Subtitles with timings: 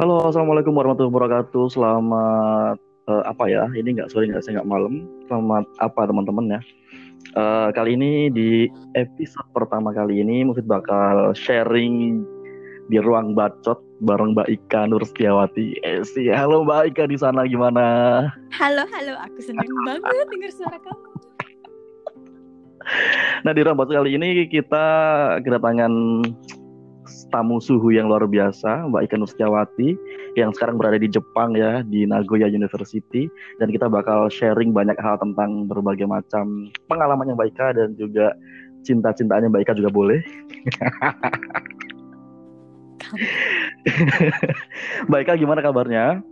[0.00, 1.76] Halo, assalamualaikum warahmatullahi wabarakatuh.
[1.76, 3.68] Selamat uh, apa ya?
[3.68, 5.04] Ini nggak sore nggak siang nggak malam.
[5.28, 6.60] Selamat apa teman-teman ya?
[7.36, 8.64] Uh, kali ini di
[8.96, 12.24] episode pertama kali ini Mufid bakal sharing
[12.88, 15.84] di ruang bacot bareng Mbak Ika Nur Setiawati.
[15.84, 17.84] Eh, sih, halo Mbak Ika di sana gimana?
[18.56, 19.20] Halo, halo.
[19.28, 21.08] Aku senang banget dengar suara kamu.
[23.44, 24.88] Nah di ruang bacot kali ini kita
[25.44, 25.92] kedatangan
[27.30, 29.96] tamu suhu yang luar biasa, Mbak Ika Nurstiawati
[30.38, 33.28] yang sekarang berada di Jepang ya, di Nagoya University
[33.58, 38.32] dan kita bakal sharing banyak hal tentang berbagai macam pengalaman yang Mbak Ika dan juga
[38.86, 40.20] cinta-cintaannya Mbak Ika juga boleh.
[45.08, 46.22] Mbak Ika gimana kabarnya?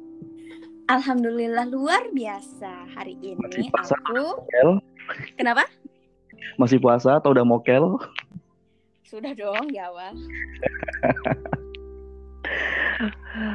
[0.89, 4.17] Alhamdulillah luar biasa hari ini Masih puasa, aku.
[4.17, 4.69] mokel?
[5.37, 5.69] Kenapa?
[6.57, 8.01] Masih puasa atau udah mokel?
[9.09, 10.13] Sudah dong di awal.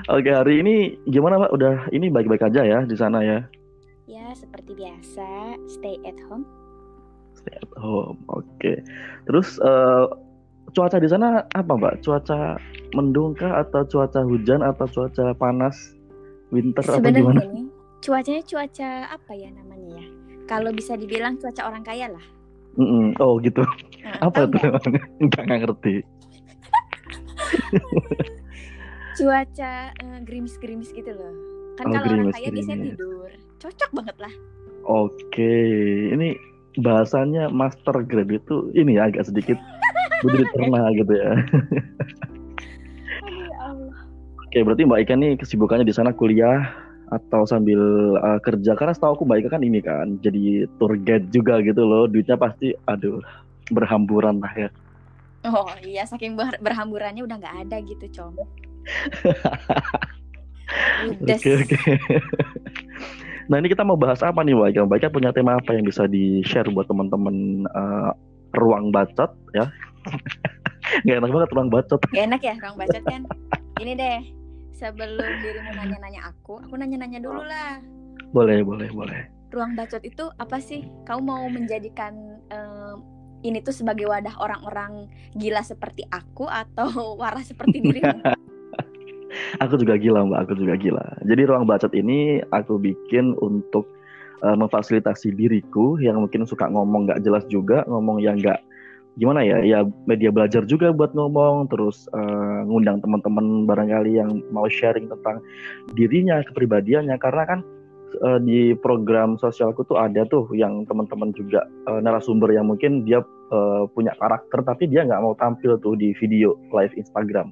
[0.09, 1.52] Oke hari ini gimana Mbak?
[1.53, 3.45] Udah ini baik-baik aja ya di sana ya?
[4.09, 6.41] Ya seperti biasa, stay at home.
[7.38, 8.17] Stay at home.
[8.33, 8.81] Oke.
[9.30, 10.09] Terus uh,
[10.73, 12.02] cuaca di sana apa Mbak?
[12.02, 12.58] Cuaca
[12.97, 15.78] mendung kah atau cuaca hujan atau cuaca panas?
[16.50, 17.41] Winter atau Sebenarnya gimana?
[17.45, 17.61] ini
[18.02, 20.06] cuacanya cuaca apa ya namanya ya?
[20.50, 22.25] Kalau bisa dibilang cuaca orang kaya lah.
[22.73, 23.13] Mm-mm.
[23.17, 23.61] Oh gitu.
[24.02, 24.71] Nah, Apa itu nggak?
[24.73, 25.02] namanya?
[25.19, 25.95] Enggak nggak ngerti.
[29.13, 31.33] Cuaca eh, gerimis-gerimis gitu loh.
[31.77, 33.29] Kan Oh, kalau orang kaya biasanya tidur.
[33.57, 34.33] Cocok banget lah.
[34.83, 35.53] Oke,
[36.11, 36.35] ini
[36.75, 39.55] bahasanya master grade itu ini ya agak sedikit
[40.23, 41.31] udah pernah gitu ya.
[43.21, 43.97] Aduh ya Allah.
[44.44, 46.66] Oke, berarti Mbak Ika nih kesibukannya di sana kuliah
[47.14, 47.80] atau sambil
[48.17, 51.86] uh, kerja karena setahu aku Mbak Ika kan ini kan jadi tour guide juga gitu
[51.86, 52.09] loh.
[52.09, 53.22] Duitnya pasti aduh
[53.69, 54.69] berhamburan lah ya.
[55.44, 58.34] Oh iya, saking ber- berhamburannya udah nggak ada gitu, com.
[61.23, 61.78] Oke, oke.
[63.52, 64.81] Nah, ini kita mau bahas apa nih Mbak Ika?
[64.88, 68.16] Mbak Ika punya tema apa yang bisa di-share buat teman-teman uh,
[68.56, 69.68] ruang bacot ya?
[71.03, 72.00] Nggak enak banget ruang bacot.
[72.07, 73.22] Gak enak ya orang bacot kan?
[73.84, 74.19] Ini deh,
[74.73, 77.79] sebelum dirimu nanya-nanya aku, aku nanya-nanya dulu lah.
[78.34, 79.29] Boleh, boleh, boleh.
[79.53, 80.89] Ruang bacot itu apa sih?
[81.06, 82.97] Kamu mau menjadikan em,
[83.45, 85.06] ini tuh sebagai wadah orang-orang
[85.38, 86.89] gila seperti aku atau
[87.22, 88.19] waras seperti dirimu?
[89.66, 91.06] Aku juga gila mbak, aku juga gila.
[91.25, 93.89] Jadi ruang bacot ini aku bikin untuk
[94.45, 98.62] uh, memfasilitasi diriku yang mungkin suka ngomong nggak jelas juga, ngomong yang nggak
[99.18, 99.79] gimana ya, ya
[100.09, 105.38] media belajar juga buat ngomong, terus uh, ngundang teman-teman barangkali yang mau sharing tentang
[105.94, 107.59] dirinya, kepribadiannya, karena kan
[108.22, 113.25] uh, di program sosialku tuh ada tuh yang teman-teman juga uh, narasumber yang mungkin dia
[113.50, 117.50] uh, punya karakter tapi dia nggak mau tampil tuh di video live Instagram.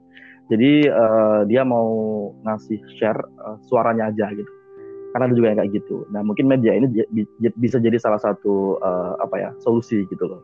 [0.51, 1.88] Jadi uh, dia mau
[2.43, 4.51] ngasih share uh, suaranya aja gitu.
[5.16, 6.07] Karena ada juga yang kayak gitu.
[6.11, 6.88] Nah mungkin media ini
[7.59, 10.43] bisa jadi salah satu uh, apa ya solusi gitu loh.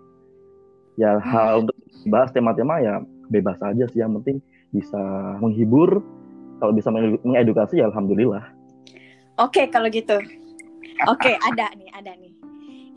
[0.98, 1.78] Ya hal untuk
[2.10, 3.00] bahas tema-tema ya
[3.30, 4.02] bebas aja sih.
[4.02, 4.38] Yang penting
[4.74, 5.02] bisa
[5.40, 6.02] menghibur.
[6.58, 8.42] Kalau bisa mengedu- mengedukasi ya alhamdulillah.
[9.38, 10.18] Oke, kalau gitu.
[11.06, 12.34] Oke, ada nih, ada nih.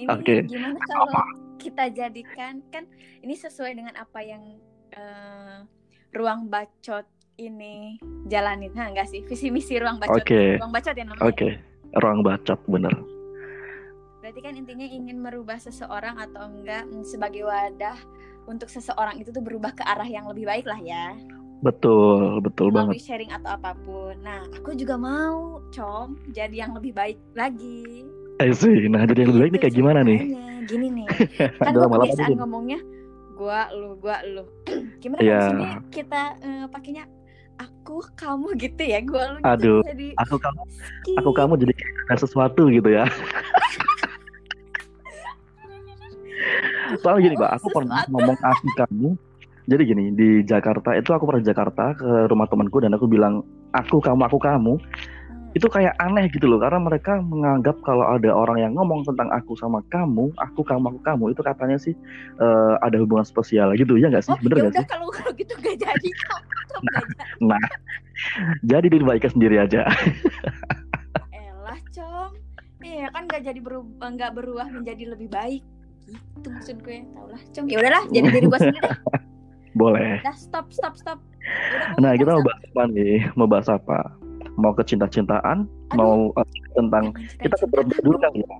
[0.01, 0.49] Ini Oke.
[0.49, 1.13] gimana kalau
[1.61, 2.89] kita jadikan kan
[3.21, 4.41] ini sesuai dengan apa yang
[4.97, 5.69] eh,
[6.17, 7.05] ruang bacot
[7.37, 8.01] ini
[8.33, 8.73] jalanin.
[8.73, 10.25] Nah, enggak sih, visi misi ruang bacot.
[10.25, 10.57] Oke.
[10.57, 11.29] Ruang bacot ya namanya.
[11.29, 11.49] Oke,
[12.01, 13.20] ruang bacot bener.
[14.31, 17.99] Berarti kan intinya ingin merubah seseorang atau enggak mm, sebagai wadah
[18.47, 21.19] untuk seseorang itu tuh berubah ke arah yang lebih baik lah ya.
[21.67, 23.11] Betul, betul Melalui banget.
[23.11, 24.15] sharing atau apa pun.
[24.23, 28.07] Nah, aku juga mau, Com, jadi yang lebih baik lagi.
[28.39, 30.21] Eh sih, nah jadi yang lebih baik ini kayak gimana nih?
[30.71, 31.07] Gini nih.
[31.67, 32.79] Kan gue kebiasaan ngomongnya
[33.35, 34.47] gua lu gua lu.
[35.03, 37.03] Gimana kalau sini kita eh, pakainya
[37.59, 39.51] aku kamu gitu ya gua lu gitu.
[39.59, 41.19] Aduh, jadi Aku kamu, skip.
[41.19, 41.73] aku kamu jadi
[42.07, 43.11] kayak sesuatu gitu ya.
[46.99, 49.09] Soalnya gini, Mbak, aku pernah ngomong aku kamu.
[49.71, 53.47] Jadi gini, di Jakarta itu aku pernah di Jakarta ke rumah temanku dan aku bilang
[53.71, 54.75] aku kamu aku kamu.
[54.75, 55.55] Hmm.
[55.55, 59.55] Itu kayak aneh gitu loh karena mereka menganggap kalau ada orang yang ngomong tentang aku
[59.55, 61.95] sama kamu, aku kamu aku kamu itu katanya sih
[62.43, 64.35] eh, ada hubungan spesial gitu ya nggak sih?
[64.35, 64.91] Oh, Bener ya nggak sih?
[64.91, 66.11] kalau kalau gitu gak jadi jadi.
[67.51, 67.65] Nah,
[68.63, 69.87] jadi diri Mbak Ika sendiri aja.
[71.35, 72.31] Elah, Com.
[72.81, 75.63] Iya kan gak jadi berubah nggak berubah menjadi lebih baik.
[76.11, 76.99] Gitu maksud gue.
[77.15, 77.65] Tau lah, Com.
[77.71, 78.99] Ya udahlah, jadi diri gue sendiri deh.
[79.81, 80.19] Boleh.
[80.23, 81.19] Udah stop stop stop.
[81.97, 83.17] Udah, Nah, kita mau bahas apa nih?
[83.39, 83.99] Mau bahas apa?
[84.59, 85.65] Mau ke cinta-cintaan?
[85.95, 85.99] Aduh.
[85.99, 87.43] Mau eh, tentang apa?
[87.43, 88.51] kita ke berat dulu kan ya?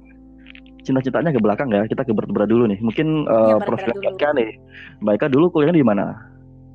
[0.87, 1.83] Cinta-cintanya ke belakang ya.
[1.91, 2.79] Kita ke berat dulu nih.
[2.79, 4.51] Mungkin uh, Iya, berat-berat profil nih.
[5.03, 6.07] Mbak Ika dulu kuliahnya di mana?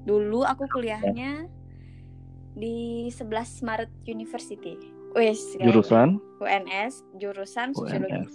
[0.05, 1.49] Dulu aku kuliahnya
[2.55, 4.77] di 11 Maret University.
[5.15, 5.65] Wes, kayaknya.
[5.71, 6.07] Jurusan
[6.43, 8.27] UNS, jurusan sosiologi.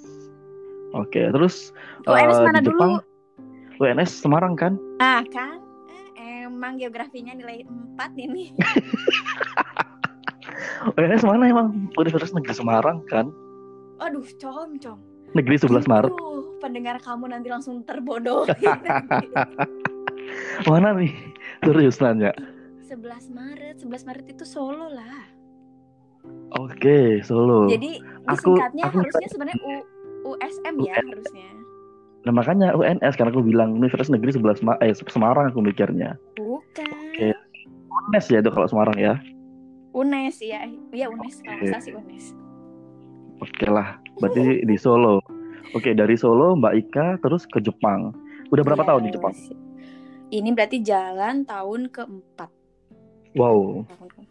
[0.92, 1.70] Oke, terus
[2.04, 2.76] UNS eh, mana di dulu?
[2.76, 2.92] Jepang
[3.78, 4.76] UNS Semarang kan?
[4.98, 5.62] Ah, kan?
[6.14, 7.64] Eh, Emang geografinya nilai
[7.96, 8.50] 4 ini.
[10.92, 11.88] UNS mana emang?
[11.94, 13.30] Universitas Negeri Semarang kan?
[13.98, 14.98] Aduh, com, com.
[15.30, 16.10] Negeri 11 Maret.
[16.10, 18.44] Aduh, pendengar kamu nanti langsung terbodoh.
[20.68, 21.12] Mana nih?
[21.62, 22.32] Serius nanya.
[22.82, 25.22] 11 Maret, 11 Maret itu Solo lah.
[26.58, 27.70] Oke, Solo.
[27.70, 29.70] Jadi Aku- disingkatnya aku- harusnya sebenarnya U,
[30.22, 31.50] USM ya harusnya.
[32.20, 36.20] Nah, makanya UNS karena aku bilang Universitas Negeri 11 Ma eh, Semarang aku mikirnya.
[36.36, 36.84] Bukan.
[37.10, 37.32] Oke.
[37.90, 39.16] UNES ya itu kalau Semarang ya.
[39.90, 40.68] UNES ya.
[40.92, 42.26] Iya UNES kalau nggak salah sih UNES.
[43.40, 45.24] Oke lah, berarti di Solo.
[45.72, 48.12] Oke, dari Solo Mbak Ika terus ke Jepang.
[48.52, 49.34] Udah berapa Iya, tahun di Jepang?
[50.30, 52.50] Ini berarti jalan tahun keempat.
[53.32, 54.29] Wow, Tahun ke-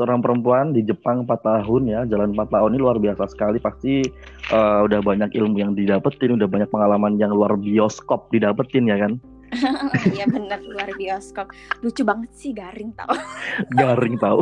[0.00, 3.60] seorang perempuan di Jepang 4 tahun ya, jalan 4 tahun ini luar biasa sekali.
[3.60, 4.00] Pasti
[4.48, 9.20] eh, udah banyak ilmu yang didapetin, udah banyak pengalaman yang luar bioskop didapetin ya kan?
[10.16, 11.52] Iya bener luar bioskop.
[11.84, 13.12] Lucu banget sih garing tau.
[13.76, 14.40] Garing tahu.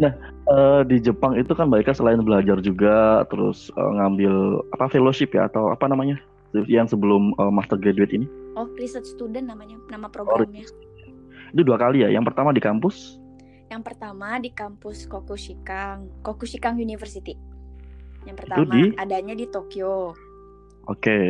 [0.00, 0.14] nah,
[0.48, 5.52] eh, di Jepang itu kan Ika selain belajar juga terus eh, ngambil apa fellowship ya
[5.52, 6.16] atau apa namanya?
[6.54, 8.24] Yang sebelum eh, master graduate ini.
[8.56, 10.64] Oh research student namanya nama programnya.
[11.50, 12.08] Itu dua kali ya.
[12.10, 13.18] Yang pertama di kampus,
[13.70, 17.38] Yang pertama di kampus Kokushikang, Kokushikang University.
[18.26, 18.82] Yang pertama di?
[18.98, 20.10] adanya di Tokyo.
[20.90, 21.20] oke.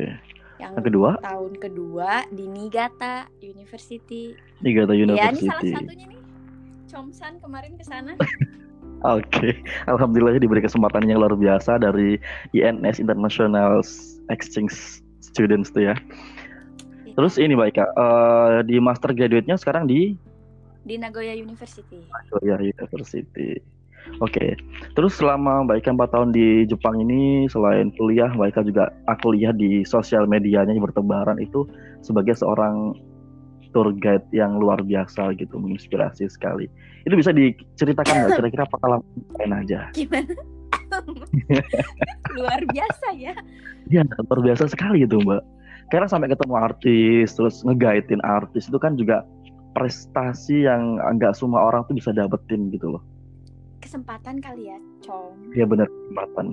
[0.57, 4.37] Yang Yang kedua, tahun kedua di Niigata University.
[4.61, 5.73] Niigata Ya ini salah University.
[5.73, 6.21] satunya nih.
[6.89, 8.13] Chomsan kemarin ke sana.
[9.01, 9.57] Oke,
[9.89, 12.21] alhamdulillah diberi kesempatan yang luar biasa dari
[12.53, 13.81] INS International
[14.29, 15.95] Exchange Students tuh ya.
[17.15, 20.15] Terus ini Mbak Ika, eh, di master graduate-nya sekarang di
[20.85, 22.01] di Nagoya University.
[22.09, 23.61] Nagoya University.
[24.19, 24.57] Oke,
[24.97, 29.37] terus selama Mbak Ika 4 tahun di Jepang ini selain kuliah, Mbak Ika juga aku
[29.37, 31.69] lihat di sosial medianya yang bertebaran itu
[32.01, 32.97] sebagai seorang
[33.71, 36.67] tour guide yang luar biasa gitu, menginspirasi sekali.
[37.07, 39.07] Itu bisa diceritakan nggak kira-kira pengalaman
[39.39, 39.81] lain aja?
[39.99, 40.35] Gimana?
[42.37, 43.35] Luar biasa ya.
[43.87, 45.43] Iya, luar biasa sekali itu Mbak.
[45.91, 49.27] Karena sampai ketemu artis, terus ngeguidein artis itu kan juga
[49.75, 53.03] prestasi yang nggak semua orang tuh bisa dapetin gitu loh.
[53.83, 55.51] Kesempatan kali ya, Com.
[55.51, 56.47] Iya benar kesempatan.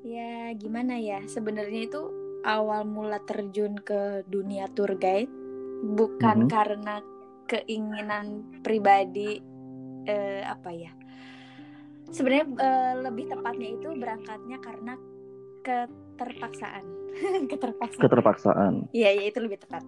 [0.00, 1.20] Ya, gimana ya?
[1.28, 2.00] Sebenarnya itu
[2.44, 5.28] awal mula terjun ke dunia tour guide
[5.84, 6.50] bukan Mhm.
[6.52, 7.04] karena
[7.48, 9.40] keinginan pribadi
[10.08, 10.92] eh, apa ya?
[12.08, 14.96] Sebenarnya eh, lebih tepatnya itu berangkatnya karena
[16.20, 16.84] keterpaksaan.
[17.50, 18.00] keterpaksaan.
[18.00, 19.80] Keterpaksaan, Iya, ya itu lebih tepat.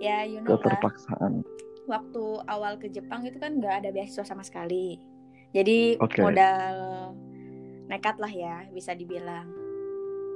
[0.00, 0.60] Ya, you know lah.
[0.60, 1.44] keterpaksaan.
[1.84, 4.96] waktu awal ke Jepang itu kan nggak ada beasiswa sama sekali.
[5.52, 6.24] Jadi Oke.
[6.24, 7.12] modal
[7.86, 9.52] nekat lah ya bisa dibilang.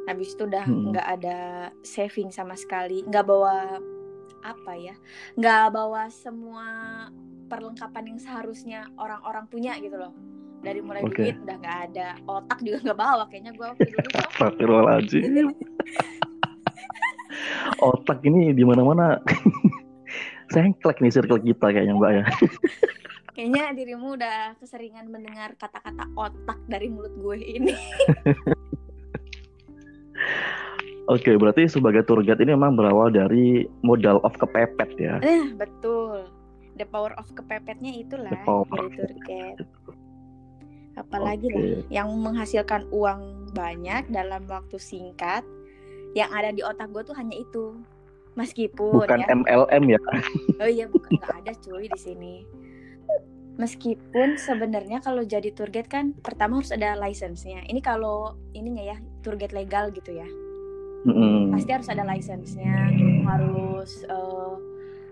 [0.05, 0.93] Habis itu udah Hmm.
[0.93, 1.39] nggak ada
[1.81, 3.81] saving sama sekali, nggak bawa
[4.45, 4.93] apa ya,
[5.35, 6.69] nggak bawa semua
[7.49, 10.13] perlengkapan yang seharusnya orang-orang punya gitu loh.
[10.69, 11.25] Dari mulai Oke.
[11.25, 13.25] duit udah nggak ada, otak juga nggak bawa.
[13.33, 15.25] Kayaknya gue waktu dulu Astagfirullahaladzim.
[17.89, 19.17] Otak ini di mana-mana.
[20.53, 22.25] Sengklek nih circle kita kayaknya Mbak ya.
[23.37, 27.73] kayaknya dirimu udah keseringan mendengar kata-kata otak dari mulut gue ini.
[31.09, 35.17] Oke, berarti sebagai tour guide ini memang berawal dari modal of kepepet ya.
[35.25, 36.29] Nah, betul.
[36.77, 38.93] The power of kepepetnya itulah The power tour
[39.25, 39.65] guide.
[41.09, 41.57] Apalagi Oke.
[41.57, 45.41] lah yang menghasilkan uang banyak dalam waktu singkat.
[46.13, 47.77] Yang ada di otak gue tuh hanya itu.
[48.37, 49.29] Meskipun Bukan ya.
[49.33, 50.01] MLM ya.
[50.63, 52.35] Oh iya, bukan nggak ada cuy di sini.
[53.59, 57.67] Meskipun sebenarnya kalau jadi tour guide kan pertama harus ada license-nya.
[57.67, 60.29] Ini kalau ininya ya, tour guide legal gitu ya.
[61.51, 62.91] Pasti harus ada license-nya
[63.27, 64.55] harus eh,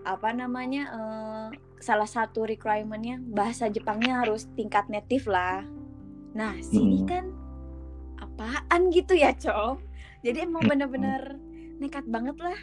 [0.07, 1.47] apa namanya eh,
[1.83, 5.67] salah satu requirement-nya bahasa Jepangnya harus tingkat native lah
[6.37, 7.09] nah sini Hmm.
[7.09, 7.25] kan
[8.21, 9.81] apaan gitu ya com
[10.21, 10.71] jadi emang Hmm.
[10.77, 11.23] bener-bener
[11.77, 12.59] nekat banget lah.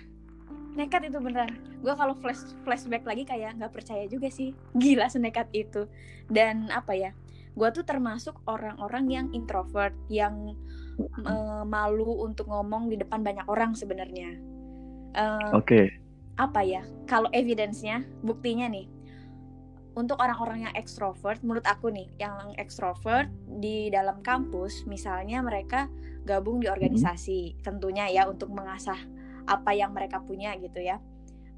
[0.74, 1.53] Nekat itu beneran.
[1.80, 4.58] Gue kalau flash flashback lagi kayak nggak percaya juga sih.
[4.74, 5.86] Gila senekat itu.
[6.27, 7.12] Dan apa ya
[7.53, 10.58] gue tuh termasuk orang-orang yang introvert yang
[11.00, 14.34] eh, malu untuk ngomong di depan banyak orang sebenarnya.
[15.13, 15.94] Eh, Oke.
[16.34, 18.89] apa ya kalau evidence-nya buktinya nih
[19.93, 23.29] untuk orang-orang yang ekstrovert menurut aku nih yang ekstrovert
[23.62, 25.89] di dalam kampus misalnya mereka
[26.25, 28.97] gabung di organisasi tentunya ya untuk mengasah
[29.45, 30.97] apa yang mereka punya gitu ya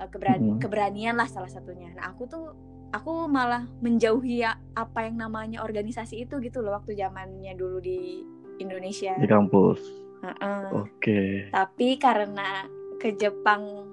[0.01, 0.59] uh, keberan Mm-mm.
[0.59, 2.45] keberanian lah salah satunya nah aku tuh
[2.91, 8.23] aku malah menjauhi ya apa yang namanya organisasi itu gitu loh waktu zamannya dulu di
[8.55, 9.79] Indonesia di kampus.
[10.23, 10.63] Heeh.
[10.73, 11.21] Oke.
[11.51, 12.65] tapi karena
[12.97, 13.85] ke Jepang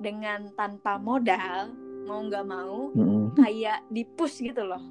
[0.00, 1.68] dengan tanpa modal
[2.10, 3.38] mau nggak mau Mm-mm.
[3.38, 4.82] kayak dipush gitu loh.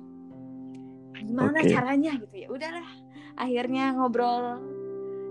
[1.19, 1.67] Gimana Oke.
[1.67, 2.47] caranya gitu ya?
[2.47, 2.87] Udahlah
[3.35, 4.63] akhirnya ngobrol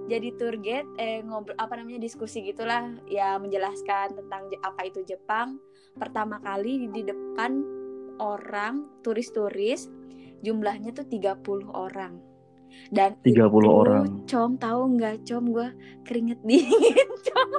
[0.08, 2.92] jadi tour guide eh ngobrol apa namanya diskusi gitulah.
[3.08, 5.56] Ya menjelaskan tentang apa itu Jepang.
[5.96, 7.64] Pertama kali di depan
[8.20, 9.88] orang turis-turis
[10.44, 11.40] jumlahnya tuh 30
[11.72, 12.20] orang.
[12.92, 14.04] Dan 30 itu, orang.
[14.28, 15.24] com tahu nggak?
[15.24, 15.68] Com gue
[16.04, 17.50] keringet dingin com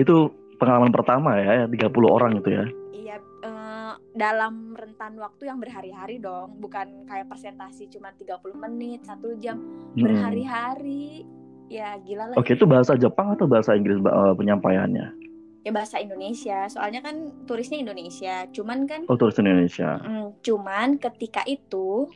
[0.00, 2.64] Itu pengalaman pertama ya, 30 orang itu ya.
[2.92, 9.36] Iya, eh, dalam rentan waktu yang berhari-hari dong, bukan kayak presentasi cuma 30 menit, satu
[9.36, 9.60] jam,
[9.94, 11.24] berhari-hari.
[11.66, 12.36] Ya gila lah.
[12.38, 15.06] Oke, itu bahasa Jepang atau bahasa Inggris eh, penyampaiannya?
[15.66, 18.46] Ya bahasa Indonesia, soalnya kan turisnya Indonesia.
[18.54, 19.98] Cuman kan, Oh, turis Indonesia.
[19.98, 22.06] mm, cuman ketika itu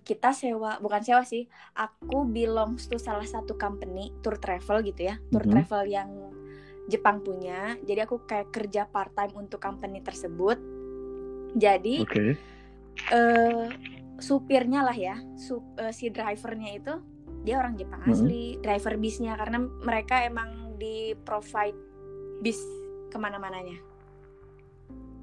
[0.00, 1.44] kita sewa, bukan sewa sih,
[1.76, 5.52] aku belongs to salah satu company tour travel gitu ya, tour Mhm.
[5.52, 6.08] travel yang
[6.86, 7.74] Jepang punya.
[7.82, 10.58] Jadi aku kayak kerja part time untuk company tersebut.
[11.56, 12.36] Jadi Oke.
[13.10, 13.66] eh
[14.16, 16.94] supirnya lah ya, sup- eh, si drivernya itu
[17.44, 18.10] dia orang Jepang Mhm.
[18.10, 21.76] asli, driver bisnya karena mereka emang di provide
[22.40, 22.58] bis
[23.08, 23.76] ke mana-mananya.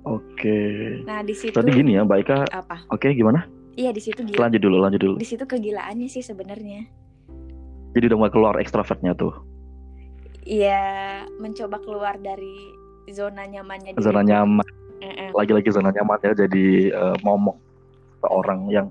[0.03, 0.59] Oke.
[1.07, 2.37] Nah di situ Berarti gini ya, Mbak Ika.
[2.51, 2.75] apa?
[2.91, 3.47] Oke, gimana?
[3.73, 4.45] Iya di situ gila.
[4.47, 5.15] Lanjut dulu, lanjut dulu.
[5.17, 6.85] Di situ kegilaannya sih sebenarnya.
[7.93, 9.33] Jadi udah mulai keluar ekstrovertnya tuh.
[10.43, 10.83] Iya
[11.39, 12.75] mencoba keluar dari
[13.11, 13.95] zona nyamannya.
[13.95, 14.03] diri.
[14.03, 14.67] Zona nyaman.
[15.35, 17.59] Lagi-lagi zona nyaman ya, jadi eh, momok
[18.23, 18.87] ke orang yang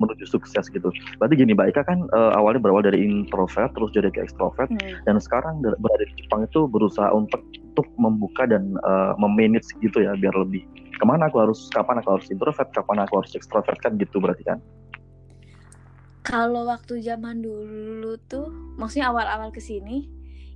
[0.00, 0.88] menuju sukses gitu.
[1.20, 4.96] Berarti gini, Mbak Ika kan eh, awalnya berawal dari introvert, terus jadi ke ekstrovert, Hmm.
[5.04, 10.00] dan sekarang ber- berada di Jepang itu berusaha untuk untuk membuka dan eh, memanage gitu
[10.00, 10.64] ya biar lebih
[10.96, 14.44] ke mana aku harus kapan aku harus introvert kapan aku harus ekstrovert kan gitu berarti
[14.44, 14.58] kan
[16.20, 20.04] Kalau waktu zaman dulu tuh, maksudnya awal-awal ke sini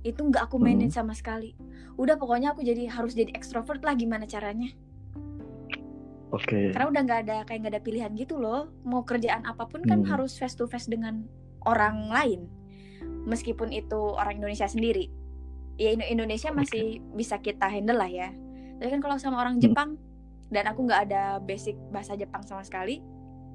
[0.05, 1.57] itu nggak aku manage sama sekali.
[1.97, 4.69] Udah pokoknya aku jadi harus jadi ekstrovert lah gimana caranya.
[6.29, 8.69] oke Karena udah nggak ada kayak nggak ada pilihan gitu loh.
[8.83, 10.09] Mau kerjaan apa pun kan Hmm.
[10.09, 11.25] harus face to face dengan
[11.63, 12.45] orang lain.
[13.25, 15.09] Meskipun itu orang Indonesia sendiri.
[15.75, 18.29] Ya Indo- Indonesia masih bisa kita handle lah ya.
[18.77, 19.63] Tapi kan kalau sama orang Hmm.
[19.63, 19.89] Jepang
[20.47, 23.01] dan aku nggak ada basic bahasa Jepang sama sekali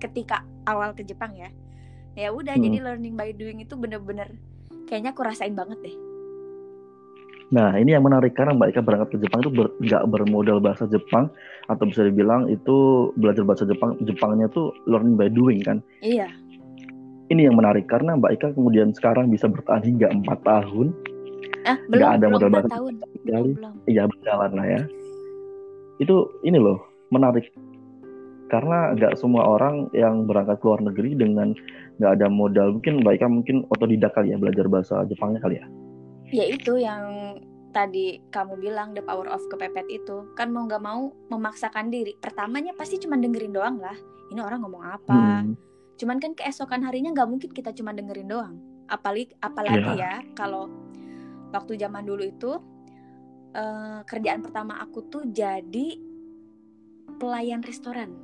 [0.01, 1.53] ketika awal ke Jepang ya.
[2.17, 2.65] Ya udah Hmm.
[2.65, 4.35] jadi learning by doing itu bener-bener
[4.87, 5.97] kayaknya aku rasain banget deh.
[7.51, 10.87] Nah ini yang menarik karena Mbak Ika berangkat ke Jepang itu ber- nggak bermodal bahasa
[10.87, 11.27] Jepang
[11.67, 12.77] atau bisa dibilang itu
[13.15, 16.31] belajar bahasa Jepang Jepangnya tuh learning by doing kan Iya.
[17.27, 20.95] ini yang menarik karena Mbak Ika kemudian sekarang bisa bertahan hingga empat tahun
[21.61, 22.93] Ah, belum ada belum modal bahasa tahun.
[23.21, 23.51] sekali.
[23.85, 24.83] Iya berjalan lah ya
[25.99, 26.81] itu ini loh
[27.11, 27.51] menarik
[28.49, 31.53] karena nggak semua orang yang berangkat ke luar negeri dengan
[31.99, 35.67] nggak ada modal mungkin Mbak Ika mungkin otodidak kali ya belajar bahasa Jepangnya kali ya
[36.31, 37.37] Ya itu yang
[37.71, 42.15] tadi kamu bilang the power of kepepet itu kan mau nggak mau memaksakan diri.
[42.17, 43.95] Pertamanya pasti cuma dengerin doang lah.
[44.31, 45.43] Ini orang ngomong apa.
[45.43, 45.55] Hmm,
[45.95, 48.55] Cuman kan keesokan harinya nggak mungkin kita cuma dengerin doang.
[48.87, 49.99] Apalagi apalagi Iya.
[50.01, 50.67] ya kalau
[51.51, 52.53] waktu zaman dulu itu
[53.51, 55.99] eh, kerjaan pertama aku tuh jadi
[57.17, 58.15] pelayan restoran.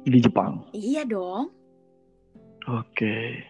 [0.00, 1.52] di Jepang Iya dong.
[2.66, 3.44] Oke.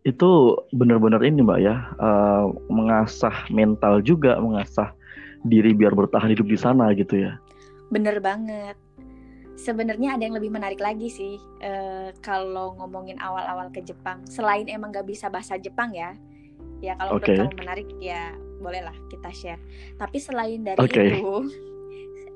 [0.00, 4.92] Itu benar-benar ini Mbak ya, eh, mengasah mental juga, mengasah
[5.44, 7.36] diri biar bertahan hidup di sana gitu ya.
[7.92, 8.76] Bener banget.
[9.60, 14.24] Sebenarnya ada yang lebih menarik lagi sih eh, kalau ngomongin awal-awal ke Jepang.
[14.24, 16.16] Selain emang gak bisa bahasa Jepang ya,
[16.80, 19.60] ya kalau menurut kamu menarik ya bolehlah kita share.
[20.00, 21.12] Tapi selain dari Oke.
[21.12, 21.52] itu,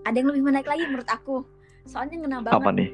[0.05, 1.45] ada yang lebih menarik lagi menurut aku.
[1.89, 2.91] Soalnya ngena banget Apa nih?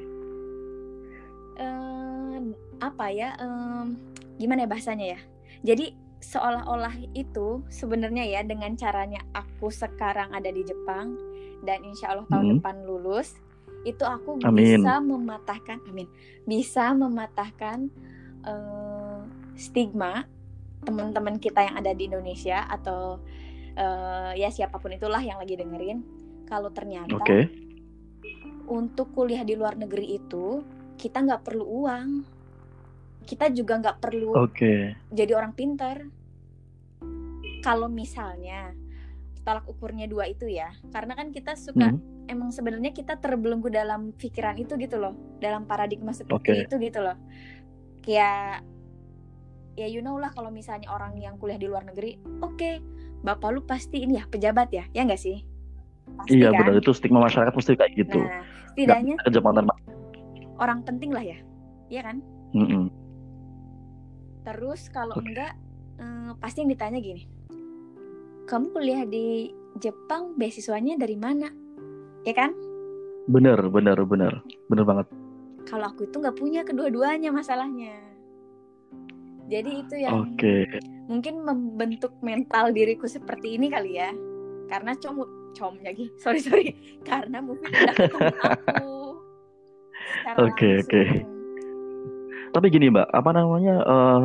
[1.59, 2.39] eh,
[2.79, 3.29] apa ya?
[3.39, 3.99] em,
[4.41, 5.19] gimana ya bahasanya ya?
[5.61, 11.17] Jadi seolah-olah itu sebenarnya ya dengan caranya aku sekarang ada di Jepang
[11.65, 12.53] dan insya Allah tahun Hmm.
[12.61, 13.37] depan lulus
[13.81, 14.77] itu aku Amin.
[14.77, 16.05] bisa mematahkan amin
[16.45, 17.89] bisa mematahkan
[18.45, 19.19] eh,
[19.57, 20.29] stigma
[20.85, 23.17] teman-teman kita yang ada di Indonesia atau
[23.73, 26.05] eh, ya siapa pun itulah yang lagi dengerin
[26.45, 27.49] kalau ternyata Oke.
[28.69, 30.61] untuk kuliah di luar negeri itu
[31.01, 32.07] kita nggak perlu uang
[33.25, 34.97] kita juga nggak perlu Oke.
[35.13, 36.05] jadi orang pintar
[37.61, 38.73] kalau misalnya
[39.41, 44.13] tolak ukurnya dua itu ya karena kan kita suka Hmm, emang sebenarnya kita terbelenggu dalam
[44.13, 46.65] pikiran itu gitu loh dalam paradigma seperti Oke.
[46.69, 47.17] itu gitu loh
[48.05, 48.65] kayak
[49.77, 52.81] ya you know lah kalau misalnya orang yang kuliah di luar negeri oke
[53.21, 55.41] bapak lu pasti ini ya pejabat ya ya nggak sih
[56.11, 56.65] Pasti iya kan?
[56.65, 59.15] benar itu stigma masyarakat mesti kayak gitu nah setidaknya
[60.61, 61.37] orang penting lah ya
[61.91, 62.17] Iya kan
[62.55, 62.87] Mm-mm.
[64.41, 65.53] Terus kalau enggak
[66.01, 67.23] eh, pasti yang ditanya gini
[68.51, 71.47] kamu kuliah di Jepang beasiswanya dari mana?
[72.27, 72.51] Ya kan?
[73.31, 74.43] Bener bener bener.
[74.67, 75.07] Bener banget.
[75.69, 77.95] Kalau aku itu nggak punya kedua-duanya masalahnya.
[79.47, 80.55] Jadi itu yang oke.
[81.11, 84.11] mungkin membentuk mental diriku seperti ini kali ya.
[84.67, 85.23] Karena com
[85.55, 86.11] com lagi.
[86.19, 86.75] Sorry sorry.
[87.07, 88.35] Karena mungkin udah ketemu
[90.27, 91.03] aku Oke, oke.
[91.07, 91.30] langsung.
[92.51, 94.23] Tapi gini mbak, apa namanya eh,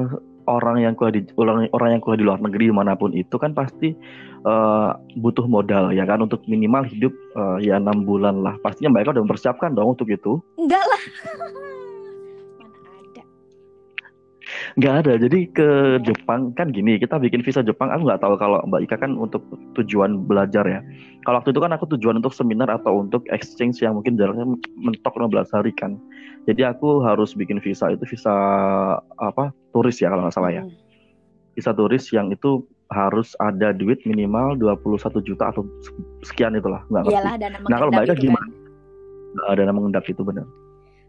[0.51, 3.39] orang yang kuliah di orang, orang yang kuliah di luar negeri di mana pun itu
[3.39, 3.95] kan pasti
[4.43, 8.59] eh, butuh modal ya kan untuk minimal hidup eh, ya enam bulan lah.
[8.59, 10.43] Pastinya mereka udah mempersiapkan dong untuk itu.
[10.59, 11.03] enggak lah
[14.77, 15.13] Nggak ada.
[15.17, 15.69] Jadi ke
[16.05, 17.89] Jepang kan gini, kita bikin visa Jepang.
[17.89, 19.41] Aku nggak tahu kalau Mbak Ika kan untuk
[19.73, 20.85] tujuan belajar ya.
[21.25, 24.45] Kalau waktu itu kan aku tujuan untuk seminar atau untuk exchange yang mungkin jaraknya
[24.77, 25.97] mentok 15 hari kan.
[26.45, 28.37] Jadi aku harus bikin visa itu visa
[29.01, 30.61] apa turis ya kalau nggak salah ya.
[30.61, 30.77] Hmm.
[31.57, 32.61] Visa turis yang itu
[32.93, 35.65] harus ada duit minimal 21 juta atau
[36.21, 37.17] sekian itulah nggak ngerti.
[37.17, 38.45] iyalah dana Nah, kalau mengendap mereka itu gimana?
[38.45, 38.51] kan.
[39.33, 40.47] Nggak ada nama mengendap itu benar.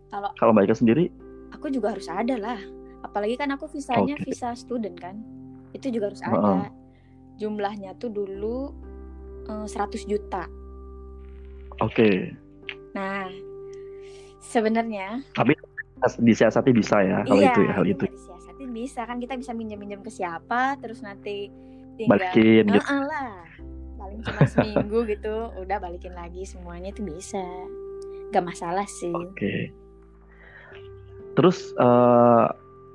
[0.08, 1.12] kalau Kalau Mbak Ika sendiri,
[1.52, 2.60] aku juga harus ada lah
[3.08, 4.28] apalagi kan aku visanya Oke.
[4.28, 5.16] visa student kan
[5.72, 6.36] itu juga harus Heeh.
[6.36, 6.70] ada
[7.40, 8.72] jumlahnya tuh dulu
[9.48, 10.44] eh, 100 juta
[11.80, 12.10] oke.
[12.92, 13.32] nah
[14.44, 15.24] sebenarnya
[16.22, 18.06] Disiasati bisa ya hal iya itu ya hal ini itu.
[18.06, 21.50] nggak disiasatin bisa kan kita bisa minjem minjem ke siapa terus nanti
[21.98, 22.86] tinggal Balikin gitu.
[22.86, 23.42] Lah
[23.98, 27.42] paling cuma seminggu gitu udah balikin lagi semuanya itu bisa
[28.30, 29.74] gak masalah sih Oke.
[31.34, 32.46] Terus eh,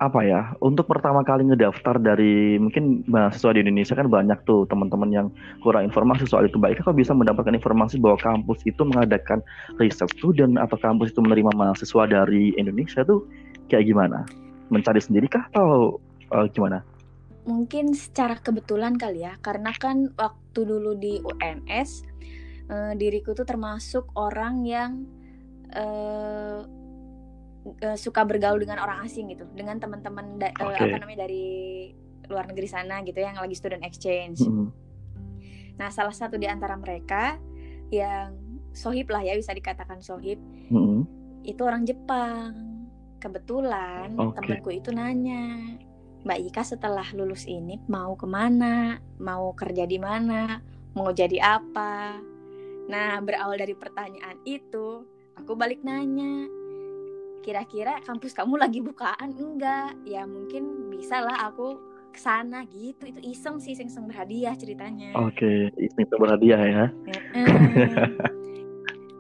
[0.03, 0.51] apa ya?
[0.59, 5.27] Untuk pertama kali ngedaftar dari mungkin mahasiswa di Indonesia kan banyak tuh teman-teman yang
[5.63, 6.59] kurang informasi soal itu.
[6.59, 9.39] Ika kok bisa mendapatkan informasi bahwa kampus itu mengadakan
[9.79, 13.23] riset student atau kampus itu menerima mahasiswa dari Indonesia tuh
[13.71, 14.27] kayak gimana?
[14.75, 16.03] Mencari sendiri kah atau
[16.35, 16.83] eh, gimana?
[17.43, 22.07] mungkin secara kebetulan kali ya karena kan waktu dulu di UNS
[22.71, 25.03] eh, diriku tuh termasuk orang yang
[25.75, 26.63] eh,
[27.63, 30.83] eh, suka bergaul dengan orang asing gitu dengan teman-teman da- eh, Oke.
[30.83, 31.47] apa namanya dari
[32.27, 34.69] luar negeri sana gitu yang lagi student exchange Mm-mm.
[35.79, 37.39] nah salah satu di antara mereka
[37.93, 38.35] yang
[38.73, 40.41] sohib lah ya bisa dikatakan sohib
[40.73, 41.07] Mm-mm.
[41.47, 42.51] itu orang Jepang
[43.23, 44.43] kebetulan Oke.
[44.43, 45.79] temanku itu nanya
[46.23, 50.59] Mbak Ika setelah lulus ini mau ke mana mau kerja di mana
[50.95, 52.19] mau jadi apa
[52.91, 55.07] nah berawal dari pertanyaan itu
[55.39, 56.47] aku balik nanya
[57.43, 59.35] kira-kira kampus kamu lagi bukaan?
[59.35, 59.99] Enggak.
[60.07, 61.77] Ya mungkin bisa lah aku
[62.15, 63.11] ke sana gitu.
[63.11, 65.13] Itu iseng sih iseng berhadiah ceritanya.
[65.19, 66.85] Oke, ini tuh berhadiah ya.
[67.35, 68.17] Mm.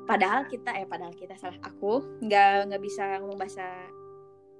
[0.02, 3.66] padahal kita eh padahal kita salah aku nggak nggak bisa ngomong bahasa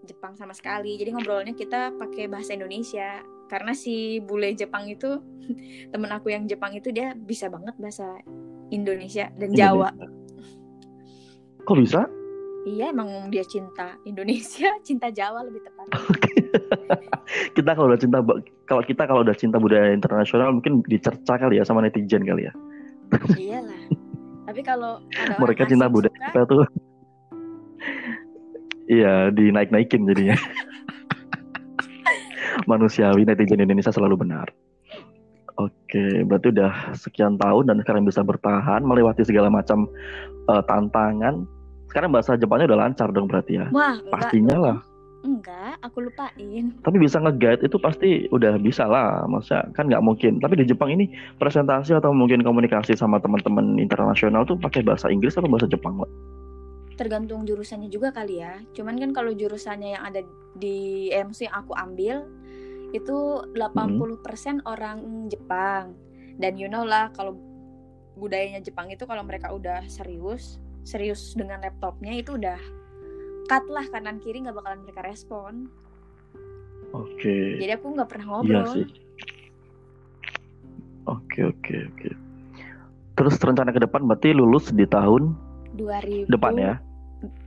[0.02, 0.98] Jepang sama sekali.
[0.98, 3.22] Jadi ngobrolnya kita pakai bahasa Indonesia.
[3.46, 5.20] Karena si bule Jepang itu
[5.92, 8.18] temen aku yang Jepang itu dia bisa banget bahasa
[8.72, 9.92] Indonesia dan Jawa.
[11.62, 12.08] Kok bisa?
[12.68, 15.86] Iya emang dia cinta Indonesia cinta Jawa lebih tepat
[17.56, 18.20] Kita kalau udah cinta
[18.68, 22.52] kalau kita kalau udah cinta budaya internasional mungkin dicerca kali ya sama netizen kali ya.
[23.40, 23.82] iyalah
[24.42, 24.98] tapi kalau
[25.38, 26.66] Mereka cinta budaya suka, kita tuh.
[28.92, 30.36] Iya, dinaik-naikin jadinya.
[32.68, 34.50] Manusiawi netizen Indonesia selalu benar.
[35.56, 39.88] Oke, berarti udah sekian tahun dan sekarang bisa bertahan melewati segala macam
[40.50, 41.46] eh, tantangan.
[41.92, 43.68] Sekarang bahasa Jepangnya udah lancar dong berarti ya.
[43.68, 44.78] wah enggak Pastinya lah.
[45.22, 49.28] enggak aku lupain Tapi bisa nge-guide itu pasti udah bisa lah.
[49.28, 50.40] Masa kan nggak mungkin.
[50.40, 55.36] Tapi di Jepang ini presentasi atau mungkin komunikasi sama teman-teman internasional tuh pakai bahasa Inggris
[55.36, 56.10] atau bahasa Jepang, Mbak?
[57.02, 58.62] tergantung jurusannya juga kali ya.
[58.78, 60.22] Cuman kan kalau jurusannya yang ada
[60.54, 62.22] di MC yang aku ambil
[62.94, 65.98] itu 80% orang Jepang.
[66.38, 67.34] Dan you know lah kalau
[68.14, 72.58] budayanya Jepang itu kalau mereka udah serius, serius dengan laptopnya itu udah
[73.46, 75.66] cut lah kanan kiri nggak bakalan mereka respon.
[76.92, 77.56] Oke.
[77.58, 78.66] Jadi aku nggak pernah Iya ngobrol.
[78.74, 78.86] sih.
[81.02, 82.08] Oke, oke, oke.
[83.12, 85.34] Terus rencana ke depan berarti lulus di tahun
[85.74, 86.74] 2000 depan ya,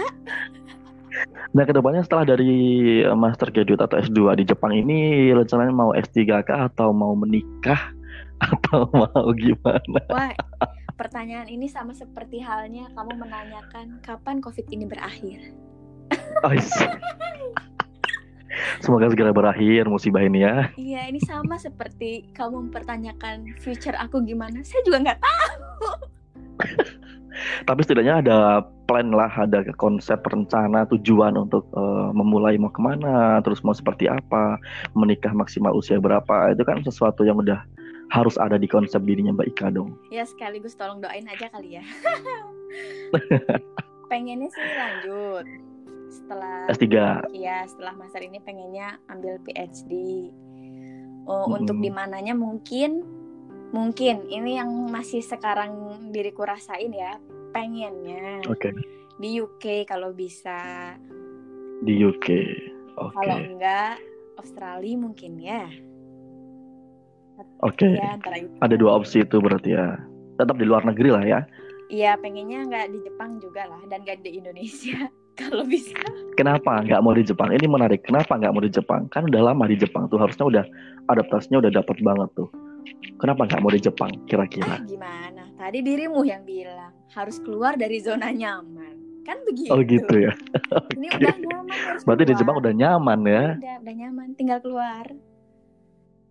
[1.54, 2.54] Nah, ke depannya setelah dari
[3.00, 7.94] eh, master graduate atau S2 di Jepang ini rencananya mau S3 kah atau mau menikah
[8.52, 10.02] atau mau gimana?
[10.12, 10.34] Wah,
[11.00, 15.40] pertanyaan ini sama seperti halnya kamu menanyakan kapan COVID ini berakhir.
[16.44, 16.72] Oh, is-
[18.84, 20.70] Semoga segera berakhir musibah ini ya.
[20.78, 24.62] Iya, ini sama seperti kamu mempertanyakan future aku gimana.
[24.62, 25.88] Saya juga nggak tahu.
[27.64, 28.38] Tapi setidaknya ada
[28.86, 34.06] plan lah, ada konsep rencana tujuan untuk uh, memulai mau ke mana, terus mau seperti
[34.06, 34.62] apa,
[34.94, 36.54] menikah maksimal usia berapa.
[36.54, 37.64] Itu kan sesuatu yang udah
[38.14, 39.98] harus ada di konsep dirinya Mbak Ika dong.
[40.14, 41.84] Ya sekaligus tolong doain aja kali ya.
[44.12, 45.46] Pengennya sih lanjut
[46.14, 46.86] setelah S3.
[47.34, 49.92] Iya, setelah master ini pengennya ambil PhD.
[51.26, 51.66] Oh, hmm.
[51.66, 53.02] untuk di mananya mungkin
[53.74, 55.74] mungkin ini yang masih sekarang
[56.14, 57.18] diriku rasain ya,
[57.50, 58.46] pengennya.
[58.46, 58.70] Oke.
[58.70, 58.74] Okay.
[59.18, 60.94] Di UK kalau bisa.
[61.82, 62.28] Di UK.
[62.94, 63.10] Oke.
[63.10, 63.14] Okay.
[63.18, 63.98] Kalau enggak
[64.38, 65.66] Australia mungkin ya.
[67.64, 67.88] Oke.
[67.88, 67.94] Okay.
[67.96, 68.20] Ya,
[68.60, 69.98] Ada dua opsi itu berarti ya.
[70.36, 71.40] Tetap di luar negeri lah ya.
[71.94, 74.98] Iya, pengennya nggak di Jepang juga lah dan nggak di Indonesia
[75.40, 76.00] kalau bisa.
[76.34, 77.54] Kenapa nggak mau di Jepang?
[77.54, 78.02] Ini menarik.
[78.08, 79.06] Kenapa nggak mau di Jepang?
[79.14, 80.66] Kan udah lama di Jepang tuh harusnya udah
[81.12, 82.50] adaptasinya udah dapat banget tuh.
[83.22, 84.80] Kenapa nggak mau di Jepang kira-kira?
[84.80, 85.44] Ah, gimana?
[85.56, 89.24] Tadi dirimu yang bilang harus keluar dari zona nyaman.
[89.24, 89.72] Kan begitu.
[89.72, 90.34] Oh gitu ya.
[91.00, 91.78] Ini udah nyaman.
[92.04, 92.32] Berarti keluar.
[92.34, 93.46] di Jepang udah nyaman ya?
[93.56, 94.28] Udah, udah nyaman.
[94.36, 95.06] Tinggal keluar.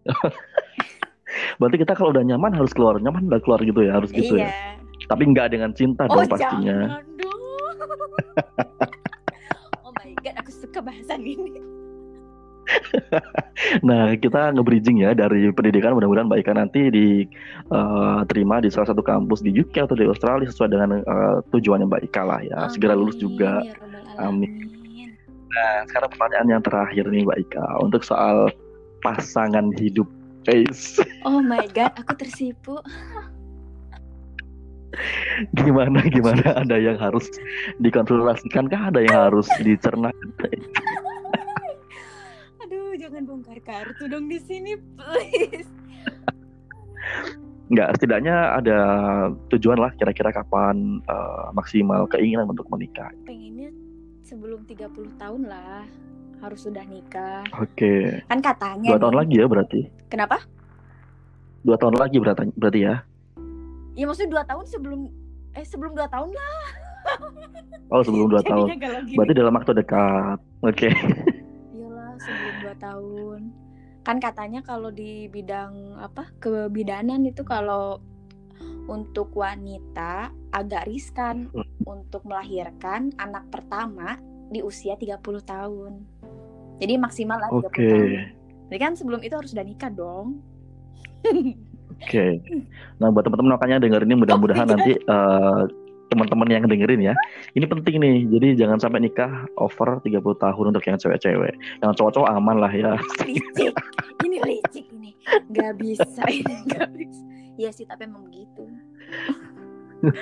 [1.59, 3.01] Berarti kita kalau udah nyaman harus keluar.
[3.01, 4.49] Nyaman udah keluar gitu ya, harus gitu ya?
[4.49, 4.53] iya.
[4.53, 5.09] ya.
[5.09, 6.77] Tapi nggak dengan cinta oh, dong pastinya.
[6.93, 7.05] Jangan
[9.87, 11.73] oh my god, aku suka bahasan ini.
[13.89, 19.03] nah kita nge-bridging ya dari pendidikan mudah-mudahan Mbak Ika nanti diterima uh, di salah satu
[19.03, 22.73] kampus di UK atau di Australia sesuai dengan uh, tujuannya Mbak Ika lah ya Amin,
[22.73, 23.75] segera lulus juga ya
[24.23, 24.51] Amin.
[25.53, 28.49] Nah sekarang pertanyaan yang terakhir nih Mbak Ika untuk soal
[29.03, 30.09] pasangan hidup
[30.47, 30.99] face.
[31.23, 32.83] Oh my god aku tersipu.
[35.55, 36.59] Gimana gimana?
[36.59, 37.31] Ada yang harus
[37.79, 38.91] dikonsultasikan kah?
[38.91, 40.11] Ada yang harus dicerna
[42.67, 45.71] aduh jangan bongkar kartu dong di sini please.
[47.71, 48.79] Enggak, setidaknya ada
[49.55, 53.09] tujuan lah kira-kira kapan uh, maksimal keinginan untuk menikah.
[53.25, 53.71] Pengennya
[54.27, 55.87] sebelum 30 tahun lah
[56.43, 57.47] harus sudah nikah.
[57.57, 57.79] Oke.
[57.79, 58.03] Okay.
[58.27, 58.91] Kan katanya.
[58.91, 59.03] Dua nih.
[59.07, 59.81] tahun lagi ya berarti.
[60.11, 60.37] Kenapa?
[61.63, 62.95] Dua tahun lagi berarti, berarti ya.
[63.95, 65.01] Iya maksudnya dua tahun sebelum
[65.55, 66.67] eh sebelum dua tahun lah.
[67.95, 68.67] Oh sebelum dua tahun.
[69.15, 70.39] Berarti dalam waktu dekat.
[70.67, 70.91] Oke.
[70.91, 70.93] Okay.
[71.79, 73.41] Iyalah sebelum dua tahun.
[74.03, 78.03] Kan katanya kalau di bidang apa kebidanan itu kalau
[78.91, 81.87] untuk wanita agak riskan hmm.
[81.87, 84.19] untuk melahirkan anak pertama
[84.51, 85.93] di usia 30 tahun.
[86.83, 87.87] Jadi maksimal lah 30 okay.
[87.87, 88.11] tahun.
[88.67, 90.43] Jadi kan sebelum itu harus udah nikah dong.
[91.23, 91.55] Oke.
[92.03, 92.33] Okay.
[92.99, 95.71] Nah, buat teman-teman makanya dengerin ini mudah-mudahan oh, nanti uh,
[96.11, 97.15] teman-teman yang dengerin ya.
[97.55, 98.17] Ini penting nih.
[98.35, 101.55] Jadi jangan sampai nikah over 30 tahun untuk yang cewek-cewek.
[101.79, 102.99] Yang cowok-cowok aman lah ya.
[103.23, 103.71] Licik.
[104.27, 105.15] Ini licik ini.
[105.55, 107.23] Gak bisa ini gak bisa.
[107.61, 108.67] Iya sih, tapi emang begitu.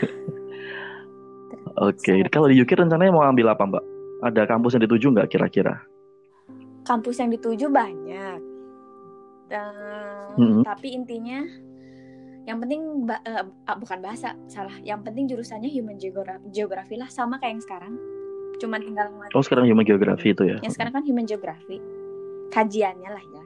[1.81, 2.19] Oke, okay.
[2.29, 3.85] kalau di UK rencananya mau ambil apa, Mbak?
[4.21, 5.81] Ada kampus yang dituju nggak kira-kira?
[6.91, 8.41] Kampus yang dituju banyak.
[9.47, 9.75] Dan,
[10.35, 10.63] mm -hmm.
[10.67, 11.47] Tapi intinya
[12.51, 13.47] yang penting uh,
[13.79, 14.75] bukan bahasa salah.
[14.83, 16.03] Yang penting jurusannya human
[16.51, 17.95] geography lah sama kayak yang sekarang.
[18.59, 20.59] Cuman tinggal oh sekarang human geography itu ya?
[20.67, 21.79] Yang sekarang kan human geography
[22.51, 23.45] kajiannya lah ya.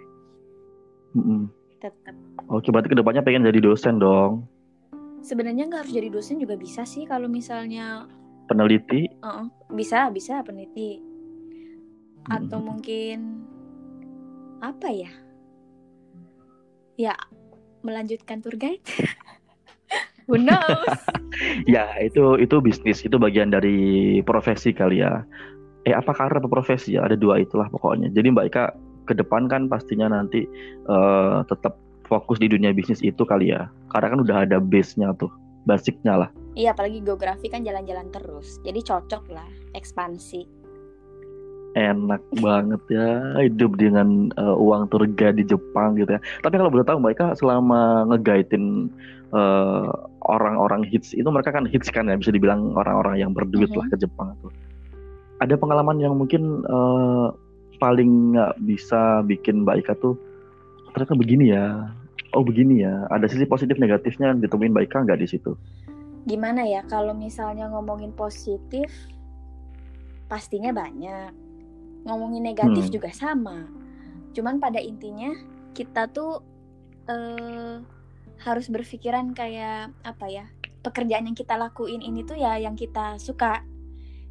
[1.14, 1.42] Mm-hmm.
[1.78, 2.16] tetap
[2.50, 4.48] oke berarti ke depannya pengen jadi dosen dong?
[5.22, 8.09] Sebenarnya nggak harus jadi dosen juga bisa sih kalau misalnya
[8.50, 9.07] peneliti?
[9.22, 11.13] Uh-uh, bisa bisa peneliti
[12.30, 12.64] atau mm-hmm.
[12.64, 13.18] mungkin
[14.64, 15.12] apa ya
[16.96, 17.14] ya
[17.84, 18.80] melanjutkan tour guide?
[20.24, 20.88] Who knows?
[21.74, 25.20] ya itu itu bisnis itu bagian dari profesi kali ya.
[25.84, 27.04] Eh apa karir apa profesi ya?
[27.04, 28.08] Ada dua itulah pokoknya.
[28.08, 28.64] Jadi Mbak Ika
[29.04, 30.48] ke depan kan pastinya nanti
[30.88, 31.76] uh, tetap
[32.08, 33.68] fokus di dunia bisnis itu kali ya.
[33.92, 35.28] Karena kan udah ada base-nya tuh,
[35.68, 36.30] basicnya lah.
[36.56, 38.56] Iya, apalagi geografi kan jalan-jalan terus.
[38.64, 40.63] Jadi cocok lah ekspansi
[41.74, 46.20] enak banget ya hidup dengan uh, uang turga di Jepang gitu ya.
[46.42, 48.88] Tapi kalau boleh tahu mereka selama ngeguidein
[49.34, 49.90] uh,
[50.30, 53.98] orang-orang hits itu mereka kan hits kan ya bisa dibilang orang-orang yang berduit lah ke
[53.98, 54.54] Jepang tuh.
[55.42, 57.34] Ada pengalaman yang mungkin uh,
[57.82, 60.14] paling nggak bisa bikin Mbak Ika tuh
[60.94, 61.90] ternyata begini ya.
[62.34, 63.06] Oh begini ya.
[63.10, 65.58] Ada sisi positif negatifnya ditemuin Mbak Ika nggak di situ?
[66.24, 68.88] Gimana ya kalau misalnya ngomongin positif
[70.24, 71.43] pastinya banyak
[72.04, 72.94] ngomongin negatif hmm.
[72.94, 73.68] juga sama
[74.36, 75.32] cuman pada intinya
[75.74, 76.42] kita tuh
[77.08, 77.80] uh,
[78.44, 80.44] harus berpikiran kayak apa ya
[80.84, 83.64] pekerjaan yang kita lakuin ini tuh ya yang kita suka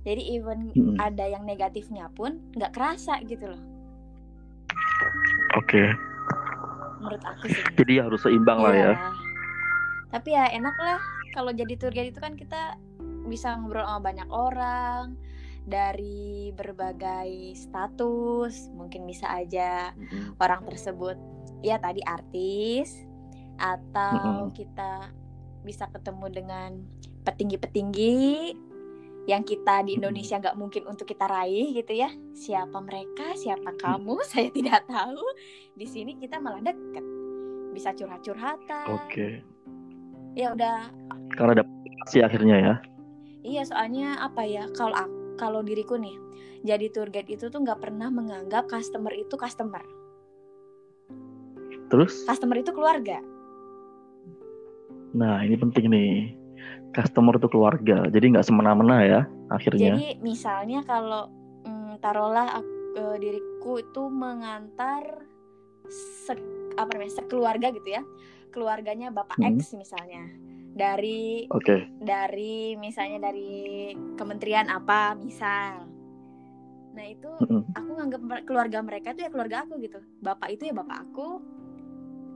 [0.03, 0.99] jadi even hmm.
[0.99, 3.63] ada yang negatifnya pun nggak kerasa gitu loh
[5.57, 5.83] Oke.
[7.03, 8.81] menurut aku sih Jadi harus seimbang lah ya.
[8.81, 8.93] Iya.
[10.13, 10.99] Tapi ya enak lah
[11.33, 12.77] kalau jadi tour guide itu kan kita
[13.27, 15.17] bisa ngobrol sama banyak orang
[15.63, 18.69] dari berbagai status.
[18.76, 20.36] Mungkin bisa aja Mm-mm.
[20.39, 21.15] orang tersebut
[21.63, 23.04] ya tadi artis
[23.56, 24.56] atau Mm-mm.
[24.56, 25.12] kita
[25.63, 26.69] bisa ketemu dengan
[27.23, 28.52] petinggi-petinggi
[29.23, 29.95] yang kita di.
[29.95, 35.23] Indonesia nggak mungkin untuk kita raih gitu ya siapa mereka siapa kamu saya tidak tahu
[35.80, 37.06] di sini kita malah deket
[37.71, 39.39] bisa curhat-curhatan Oke.
[40.36, 40.91] ya udah
[41.39, 41.71] Karena dapat
[42.12, 42.73] sih akhirnya ya.
[43.47, 46.15] iya soalnya apa ya kalau ak- kalau diriku nih
[46.63, 49.84] jadi tour guide itu tuh nggak pernah menganggap customer itu customer
[51.91, 53.22] Terus, customer itu keluarga
[55.13, 56.13] nah ini penting nih.
[56.93, 59.98] Customer itu keluarga, jadi nggak semena-mena ya akhirnya.
[59.98, 61.26] Jadi misalnya kalau
[61.65, 65.26] mm, taruhlah ak- eh, diriku itu mengantar
[65.89, 66.38] se
[66.78, 68.06] apa namanya sekeluarga gitu ya,
[68.54, 69.58] keluarganya bapak Hmm.
[69.58, 70.30] X misalnya
[70.73, 71.86] dari Oke.
[72.01, 75.86] dari misalnya dari kementerian apa misal.
[76.93, 77.73] Nah itu Mm-mm.
[77.77, 80.01] aku nganggap keluarga mereka itu ya keluarga aku gitu.
[80.21, 81.41] Bapak itu ya bapak aku,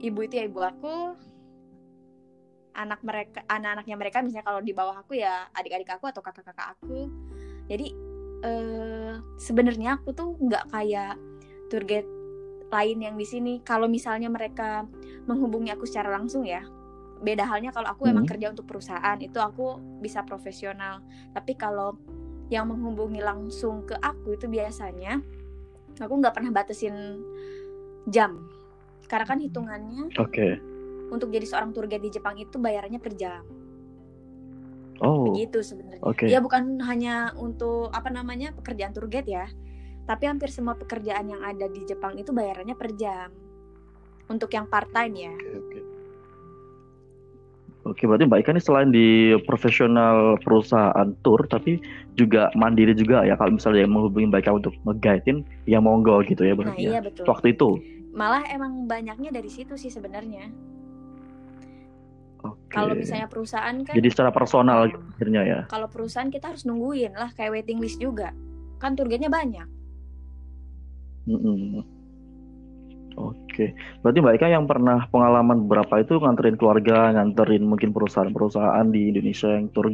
[0.02, 1.18] ibu itu ya ibu aku,
[2.78, 7.10] anak mereka anak-anaknya mereka misalnya kalau di bawah aku ya adik-adik aku atau kakak-kakak aku.
[7.66, 7.90] Jadi
[8.38, 11.18] eh sebenarnya aku tuh nggak kayak
[11.74, 12.06] tour guide
[12.70, 13.52] lain yang di sini.
[13.66, 14.86] Kalau misalnya mereka
[15.26, 16.62] menghubungi aku secara langsung ya,
[17.18, 18.32] beda halnya kalau aku emang Hmm.
[18.32, 21.02] kerja untuk perusahaan itu aku bisa profesional.
[21.32, 21.98] Tapi kalau
[22.48, 25.20] yang menghubungi langsung ke aku itu biasanya
[25.98, 27.20] aku nggak pernah batasin
[28.08, 28.48] jam
[29.04, 30.56] karena kan hitungannya Oke.
[31.10, 33.44] untuk jadi seorang tour guide di Jepang itu bayarannya per jam
[34.98, 35.30] Oh.
[35.30, 36.26] begitu sebenarnya Oke.
[36.26, 39.46] ya bukan hanya untuk apa namanya pekerjaan tour guide ya
[40.08, 43.30] tapi hampir semua pekerjaan yang ada di Jepang itu bayarannya per jam
[44.26, 45.80] untuk yang part time ya Oke, oke.
[47.88, 51.80] Oke, berarti Mbak Ika ini selain di profesional perusahaan tour, tapi
[52.20, 53.32] juga mandiri juga ya.
[53.40, 57.00] Kalau misalnya yang menghubungi Mbak Ika untuk nge-guide-in, ya monggo gitu ya nah berarti iya
[57.00, 57.00] ya.
[57.00, 57.70] betul Waktu itu.
[58.08, 60.50] malah emang banyaknya dari situ sih sebenarnya
[62.66, 65.60] kalau misalnya perusahaan kan Jadi secara personal gitu akhirnya ya.
[65.70, 68.34] kalau perusahaan kita harus nungguin lah kayak waiting list juga
[68.82, 69.68] kan tour guide-nya banyak
[71.30, 71.84] Mm-mm.
[73.18, 73.74] Oke,
[74.06, 79.50] berarti Mbak Ika yang pernah pengalaman berapa itu nganterin keluarga, nganterin mungkin perusahaan-perusahaan di Indonesia
[79.50, 79.90] yang tur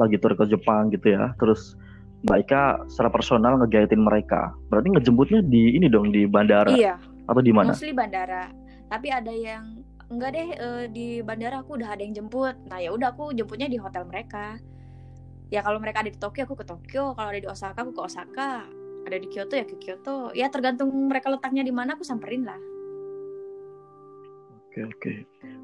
[0.00, 1.36] lagi tur ke Jepang gitu ya.
[1.36, 1.76] Terus
[2.24, 4.56] Mbak Ika secara personal nge-guide-in mereka.
[4.72, 6.72] Berarti ngejemputnya di ini dong di bandara?
[6.72, 6.96] Iya.
[7.28, 7.76] Atau di mana?
[7.76, 8.48] mostly bandara.
[8.88, 12.56] Tapi ada yang enggak deh eh, di bandara aku udah ada yang jemput.
[12.72, 14.56] Nah ya udah aku jemputnya di hotel mereka.
[15.52, 17.12] Ya kalau mereka ada di Tokyo aku ke Tokyo.
[17.12, 18.64] Kalau ada di Osaka aku ke Osaka
[19.06, 22.58] ada di Kyoto ya ke Kyoto ya tergantung mereka letaknya di mana aku samperin lah
[24.72, 25.12] Oke oke.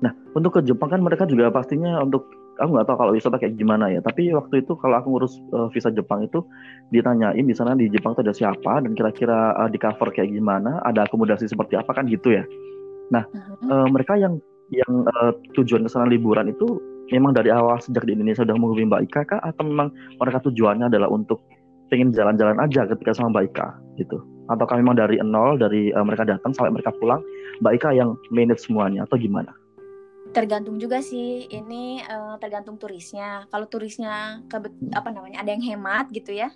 [0.05, 2.29] Nah untuk ke Jepang kan mereka juga pastinya untuk
[2.61, 4.05] aku nggak tahu kalau wisata kayak gimana ya.
[4.05, 6.44] Tapi waktu itu kalau aku ngurus eh, visa Jepang itu
[6.92, 10.85] ditanyain di sana di Jepang itu ada siapa dan kira-kira eh, di cover kayak gimana,
[10.85, 12.44] ada akomodasi seperti apa kan gitu ya.
[13.09, 13.24] Mhm.
[13.64, 14.37] Eh, mereka yang
[14.68, 16.77] yang eh, tujuan ke sana liburan itu
[17.09, 19.88] memang dari awal sejak di Indonesia udah menghubungi Mbak Ika kah atau memang
[20.20, 21.40] mereka tujuannya adalah untuk
[21.88, 24.18] pengen jalan-jalan aja ketika sama Mbak Ika gitu?
[24.48, 27.20] Ataukah memang dari nol dari eh, mereka datang sampai mereka pulang
[27.61, 29.51] Mbak Ika yang manage semuanya atau gimana?
[30.29, 36.12] tergantung juga sih ini eh, tergantung turisnya kalau turisnya kebet apa namanya ada yang hemat
[36.12, 36.53] gitu ya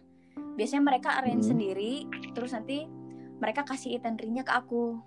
[0.60, 1.56] biasanya mereka arrange Hmm.
[1.56, 2.04] sendiri
[2.36, 2.84] terus nanti
[3.40, 5.00] mereka kasih itinerary-nya ke aku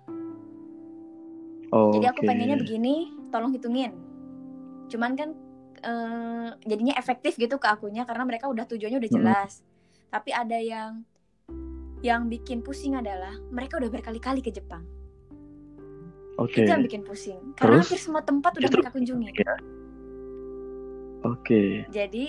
[1.70, 2.28] Oh, Jadi aku oke.
[2.30, 3.90] pengennya begini, tolong hitungin.
[4.86, 5.34] Cuman kan
[5.82, 9.22] eh, jadinya efektif gitu ke akunya karena mereka udah tujuannya udah Mm-mm.
[9.22, 9.66] jelas.
[10.08, 11.02] Tapi ada yang
[12.00, 14.84] yang bikin pusing adalah mereka udah berkali-kali ke Jepang.
[16.36, 16.62] Oke.
[16.62, 17.56] Itu yang bikin pusing.
[17.56, 17.88] Karena Terus?
[17.88, 19.28] hampir semua tempat udah Justru- mereka kunjungi.
[19.32, 19.54] Ya.
[21.24, 21.62] Oke.
[21.88, 22.24] Jadi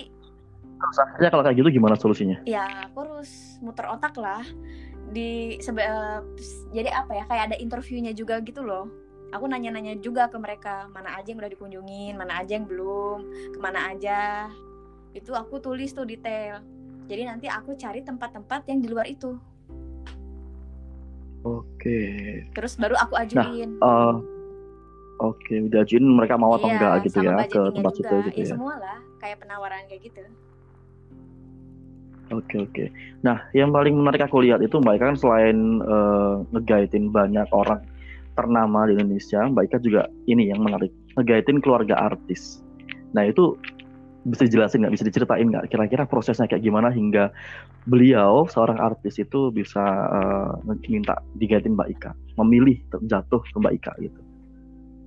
[0.77, 2.37] Terus akhirnya kalau kayak gitu gimana solusinya?
[2.45, 4.45] ya aku harus muter otak lah
[5.09, 6.19] di sebe- eh,
[6.69, 8.85] jadi apa ya kayak ada interviewnya juga gitu loh
[9.33, 13.59] aku nanya-nanya juga ke mereka mana aja yang udah dikunjungin mana aja yang belum ke
[13.59, 14.53] mana aja
[15.17, 16.61] itu aku tulis tuh detail
[17.07, 19.35] jadi nanti aku cari tempat-tempat yang di luar itu
[21.47, 21.99] Oke.
[22.51, 24.15] terus baru aku ajuin Eh,
[25.17, 28.09] Oke, udah ajuin mereka mau atau Iya, enggak gitu ya ke tempat juga.
[28.11, 28.53] situ gitu ya ya.
[28.53, 30.21] semua lah kayak penawaran kayak gitu
[32.27, 32.91] Oke oke.
[33.23, 37.79] Nah, yang paling menarik aku lihat itu Mbak Ika kan selain eh, nge-guide-in banyak orang
[38.35, 42.59] ternama di Indonesia, Mbak Ika juga ini yang menarik, nge-guide-in keluarga artis.
[43.15, 43.55] Nah, itu
[44.27, 45.71] bisa dijelasin nggak, bisa diceritain nggak?
[45.71, 47.31] Kira-kira prosesnya kayak gimana hingga
[47.87, 50.51] beliau seorang artis itu bisa uh,
[50.91, 52.11] minta digantiin Mbak Ika,
[52.43, 54.19] memilih jatuh ke Mbak Ika gitu.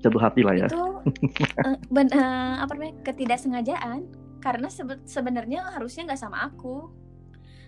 [0.01, 0.67] Jatuh hati lah ya.
[0.73, 4.09] Itu uh, ben, uh, apa namanya ketidaksengajaan?
[4.41, 6.89] Karena sebe sebenarnya harusnya nggak sama aku.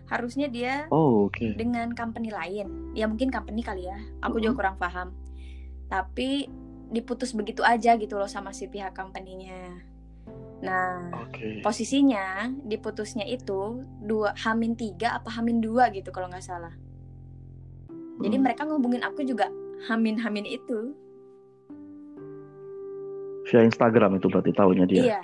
[0.08, 1.52] Harusnya dia oh, okay.
[1.52, 2.96] dengan company lain.
[2.96, 4.00] Ya mungkin company kali ya.
[4.24, 5.12] Aku juga kurang paham.
[5.92, 6.48] Tapi
[6.92, 9.91] diputus begitu aja gitu loh sama si pihak company-nya
[10.62, 11.58] nah okay.
[11.58, 16.70] posisinya diputusnya itu dua hamin tiga apa hamin dua gitu kalau nggak salah
[17.90, 18.22] hmm.
[18.22, 19.50] jadi mereka ngubungin aku juga
[19.90, 20.94] hamin hamin itu
[23.50, 25.22] via Instagram itu berarti tahunya dia iya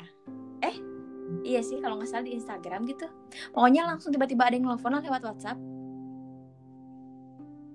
[1.44, 3.06] iya sih kalau nggak salah di Instagram gitu
[3.54, 5.58] pokoknya langsung tiba-tiba ada yang nelfon lewat WhatsApp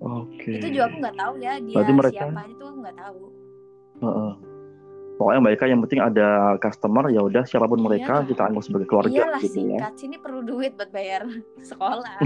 [0.04, 0.36] Oke.
[0.36, 0.60] Okay.
[0.60, 2.12] Itu juga aku nggak tahu ya dia Berarti mereka...
[2.28, 3.20] siapa itu aku nggak tahu.
[4.04, 4.32] Uh -uh.
[5.14, 7.86] Pokoknya mereka yang penting ada customer ya udah siapa pun iya.
[7.86, 9.78] mereka kita anggap sebagai keluarga Iyalah gitu ya.
[9.78, 11.22] singkat sini perlu duit buat bayar
[11.70, 12.18] sekolah.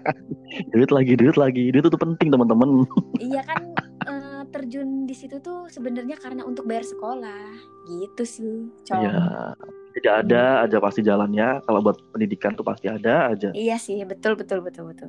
[0.72, 2.86] duit lagi, duit lagi, duit itu penting teman-teman.
[3.32, 3.62] iya kan
[4.06, 7.58] uh, terjun di situ tuh sebenarnya karena untuk bayar sekolah
[7.90, 8.70] gitu sih.
[8.86, 9.58] Iya
[9.92, 10.64] tidak ada hmm.
[10.66, 14.88] aja pasti jalannya kalau buat pendidikan tuh pasti ada aja iya sih betul betul betul
[14.88, 15.08] betul,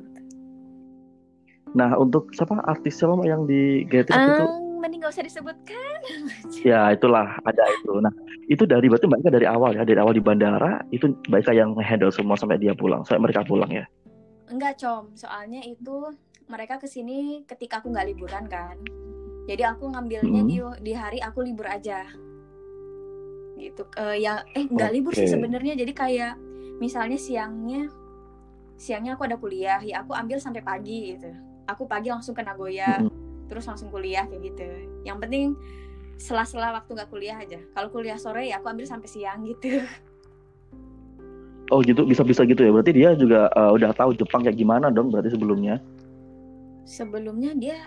[1.72, 4.44] nah untuk siapa artis siapa yang di Gator um, itu
[4.84, 5.98] mending gak usah disebutkan.
[6.68, 7.92] Ya itulah ada itu.
[8.04, 8.12] Nah
[8.52, 12.12] itu dari berarti mereka dari awal ya dari awal di bandara itu mereka yang handle
[12.12, 13.84] semua sampai dia pulang sampai mereka pulang ya?
[14.52, 15.08] Enggak com.
[15.16, 16.12] Soalnya itu
[16.48, 18.76] mereka ke sini ketika aku nggak liburan kan.
[19.48, 20.48] Jadi aku ngambilnya hmm.
[20.48, 22.04] di di hari aku libur aja.
[23.56, 24.96] Gitu uh, ya eh nggak okay.
[25.00, 25.76] libur sih sebenarnya.
[25.80, 26.36] Jadi kayak
[26.80, 27.88] misalnya siangnya
[28.74, 31.32] siangnya aku ada kuliah ya aku ambil sampai pagi gitu.
[31.64, 33.23] Aku pagi langsung ke Nagoya mm -hmm.
[33.54, 34.66] Terus langsung kuliah kayak gitu
[35.06, 35.54] yang penting
[36.18, 39.78] sela-sela waktu nggak kuliah aja kalau kuliah sore ya aku ambil sampai siang gitu
[41.70, 45.14] oh gitu bisa-bisa gitu ya berarti dia juga uh, udah tahu Jepang kayak gimana dong
[45.14, 45.78] berarti sebelumnya
[46.82, 47.78] sebelumnya dia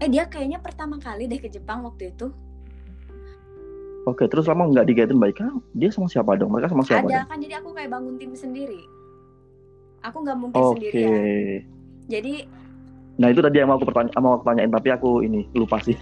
[0.00, 2.32] eh dia kayaknya pertama kali deh ke Jepang waktu itu
[4.06, 5.58] Oke, terus lama nggak digaitin baik kan?
[5.74, 6.54] Dia sama siapa dong?
[6.54, 7.10] Mereka sama siapa?
[7.10, 7.26] Ada dong?
[7.26, 8.78] kan, jadi aku kayak bangun tim sendiri.
[10.06, 10.70] Aku nggak mungkin okay.
[10.78, 11.18] sendiri ya.
[12.06, 12.34] Jadi
[13.16, 15.96] Nah itu tadi yang mau aku pertanya mau aku tanyain tapi aku ini lupa sih.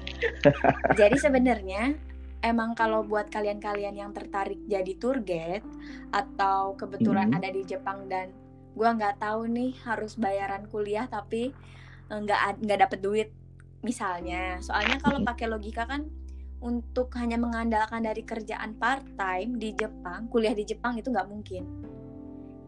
[1.01, 1.95] jadi sebenarnya
[2.43, 5.65] emang kalau buat kalian-kalian yang tertarik jadi tour guide
[6.11, 7.39] atau kebetulan hmm.
[7.39, 8.35] ada di Jepang dan
[8.75, 11.55] gua nggak tahu nih harus bayaran kuliah tapi
[12.11, 13.29] eh, nggak nggak dapet duit
[13.87, 14.59] misalnya.
[14.59, 16.11] Soalnya kalau pakai logika kan
[16.65, 21.63] untuk hanya mengandalkan dari kerjaan part time di Jepang, kuliah di Jepang itu nggak mungkin.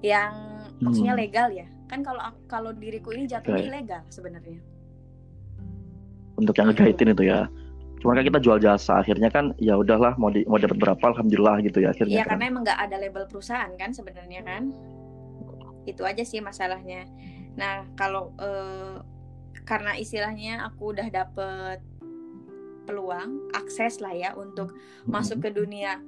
[0.05, 0.33] Yang
[0.85, 1.67] maksudnya legal ya.
[1.87, 3.70] Kan kalau kalau diriku ini jatuhnya okay.
[3.70, 4.61] ilegal sebenarnya.
[6.37, 7.49] Untuk yang ngegaitin itu ya.
[7.96, 11.64] Cuma kan kita jual jasa, akhirnya kan ya udahlah mau di, mau dapat berapa alhamdulillah
[11.64, 12.20] gitu ya akhirnya.
[12.20, 12.37] Iya, kan.
[12.37, 14.70] karena emang nggak ada label perusahaan kan sebenarnya kan.
[15.88, 17.09] Itu aja sih masalahnya.
[17.57, 19.01] Nah, kalau eh,
[19.64, 21.81] karena istilahnya aku udah dapet
[22.87, 25.11] peluang akses lah ya untuk mm-hmm.
[25.11, 25.99] masuk ke dunia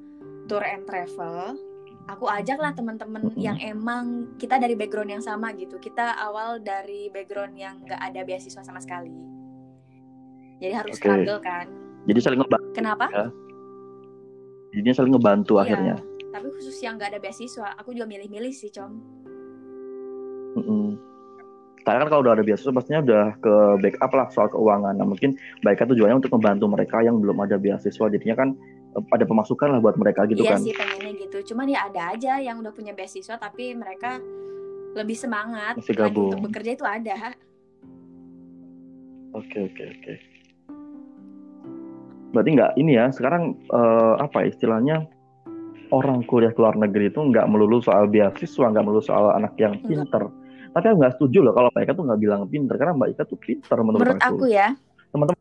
[0.47, 1.59] tour and travel
[2.09, 3.41] aku ajak lah teman-teman mm-hmm.
[3.41, 8.25] yang emang kita dari background yang sama gitu kita awal dari background yang nggak ada
[8.25, 9.13] beasiswa sama sekali
[10.59, 11.05] jadi harus okay.
[11.05, 11.69] struggle kan
[12.09, 13.29] jadi saling ngebantu kenapa ya?
[14.73, 15.97] jadinya saling ngebantu iya, akhirnya
[16.33, 18.97] tapi khusus yang nggak ada beasiswa aku juga milih-milih sih com
[20.57, 21.09] mm-hmm
[21.89, 25.01] karena kan kalau udah ada beasiswa pastinya udah ke backup lah soal keuangan.
[25.01, 28.13] Nah mungkin baiknya tujuannya untuk membantu mereka yang belum ada beasiswa.
[28.13, 28.53] Jadinya kan
[29.09, 30.61] ada pemasukan lah buat mereka gitu iya kan.
[30.61, 31.39] Iya sih pengennya gitu.
[31.53, 34.19] Cuman ya ada aja yang udah punya beasiswa tapi mereka
[34.97, 36.33] lebih semangat Masih gabung.
[36.35, 37.17] untuk bekerja itu ada.
[39.37, 40.13] Oke oke oke.
[42.33, 45.09] Berarti nggak ini ya sekarang uh, apa istilahnya
[45.89, 49.81] orang kuliah ke luar negeri itu nggak melulu soal beasiswa, nggak melulu soal anak yang
[49.85, 50.29] pinter.
[50.29, 53.09] Enggak tapi aku nggak setuju loh kalau Mbak Ika tuh nggak bilang pinter karena Mbak
[53.17, 54.35] Ika tuh pinter menurut, menurut aku.
[54.37, 54.69] aku ya.
[55.11, 55.41] Teman-teman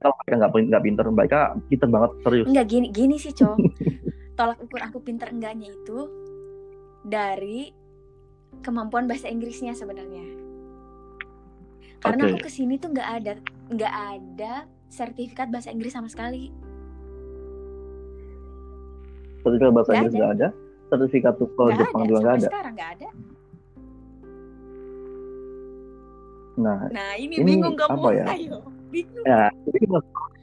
[0.00, 2.46] kalau Ika nggak nggak pinter, Ika pinter banget serius.
[2.48, 3.58] Enggak gini gini sih cowok.
[4.40, 5.98] Tolak ukur aku pinter enggaknya itu
[7.04, 7.68] dari
[8.64, 10.24] kemampuan bahasa Inggrisnya sebenarnya.
[12.00, 12.32] Karena okay.
[12.32, 13.32] aku ke sini tuh nggak ada
[13.68, 16.48] nggak ada sertifikat bahasa Inggris sama sekali.
[19.44, 20.48] Sertifikat bahasa Inggris nggak ada.
[20.88, 22.48] Sertifikat tuh kalau Jepang juga nggak ada.
[22.48, 23.08] Sekarang nggak ada.
[26.60, 28.24] Nah, nah ini, ini bingung kamu apa ya?
[28.36, 29.24] Ayo, bingung.
[29.24, 29.76] Ya, jadi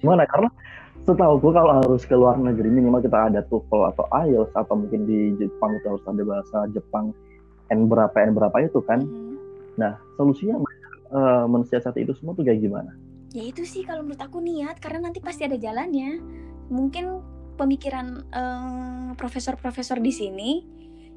[0.01, 0.23] gimana?
[0.25, 0.49] Karena
[1.03, 5.07] setahu gue kalau harus ke luar negeri minimal kita ada TOEFL atau IELTS atau mungkin
[5.07, 7.15] di Jepang itu harus ada bahasa Jepang
[7.71, 9.03] N berapa N berapa itu kan.
[9.03, 9.35] Hmm.
[9.77, 10.57] Nah, solusinya
[11.13, 12.91] uh, mensiasati itu semua tuh kayak gimana?
[13.35, 16.19] Ya itu sih kalau menurut aku niat karena nanti pasti ada jalannya.
[16.67, 20.51] Mungkin pemikiran eh, profesor-profesor di sini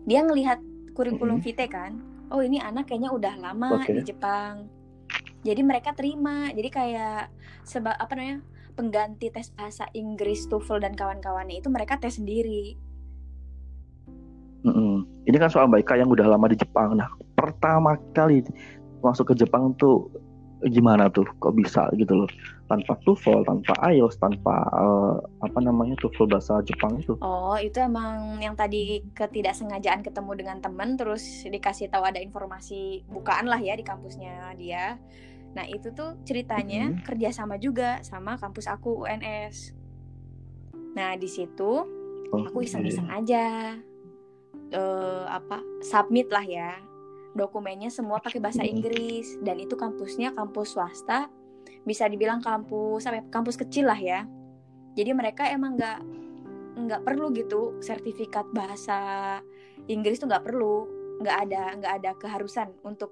[0.09, 0.59] dia ngelihat
[0.97, 1.45] kurikulum Mhm.
[1.45, 1.93] vitae kan
[2.33, 4.01] oh ini anak kayaknya udah lama Oke.
[4.01, 4.67] di Jepang
[5.47, 7.23] jadi mereka terima jadi kayak
[7.65, 8.39] sebab apa namanya
[8.77, 12.79] pengganti tes bahasa Inggris TOEFL dan kawan-kawannya itu mereka tes sendiri
[14.61, 15.09] Mm-mm.
[15.25, 16.93] Ini kan soal Baika yang udah lama di Jepang.
[16.97, 18.45] Nah, pertama kali
[19.01, 20.13] masuk ke Jepang tuh
[20.69, 21.25] gimana tuh?
[21.41, 22.31] Kok bisa gitu loh?
[22.69, 27.17] Tanpa TOEFL, tanpa IELTS, tanpa eh, apa namanya TOEFL bahasa Jepang itu.
[27.25, 33.49] Oh, itu emang yang tadi ketidaksengajaan ketemu dengan temen terus dikasih tahu ada informasi bukaan
[33.49, 35.01] lah ya di kampusnya dia.
[35.51, 37.03] Nah, itu tuh ceritanya Mhm.
[37.03, 39.75] kerjasama juga sama kampus aku UNS.
[40.95, 41.71] Nah, di situ
[42.31, 42.67] aku Oke.
[42.71, 43.75] iseng-iseng aja
[44.71, 46.79] eh apa submit lah ya
[47.35, 48.63] dokumennya semua pakai bahasa.
[48.63, 51.27] Inggris dan itu kampusnya kampus swasta
[51.83, 54.31] bisa dibilang kampus apa ya, kampus kecil lah ya
[54.95, 55.99] jadi mereka emang nggak
[56.87, 59.39] nggak perlu gitu sertifikat bahasa
[59.91, 60.87] Inggris tuh nggak perlu
[61.19, 63.11] nggak ada nggak ada keharusan untuk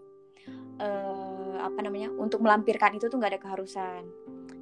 [1.59, 4.03] eh, apa namanya untuk melampirkan itu tuh nggak ada keharusan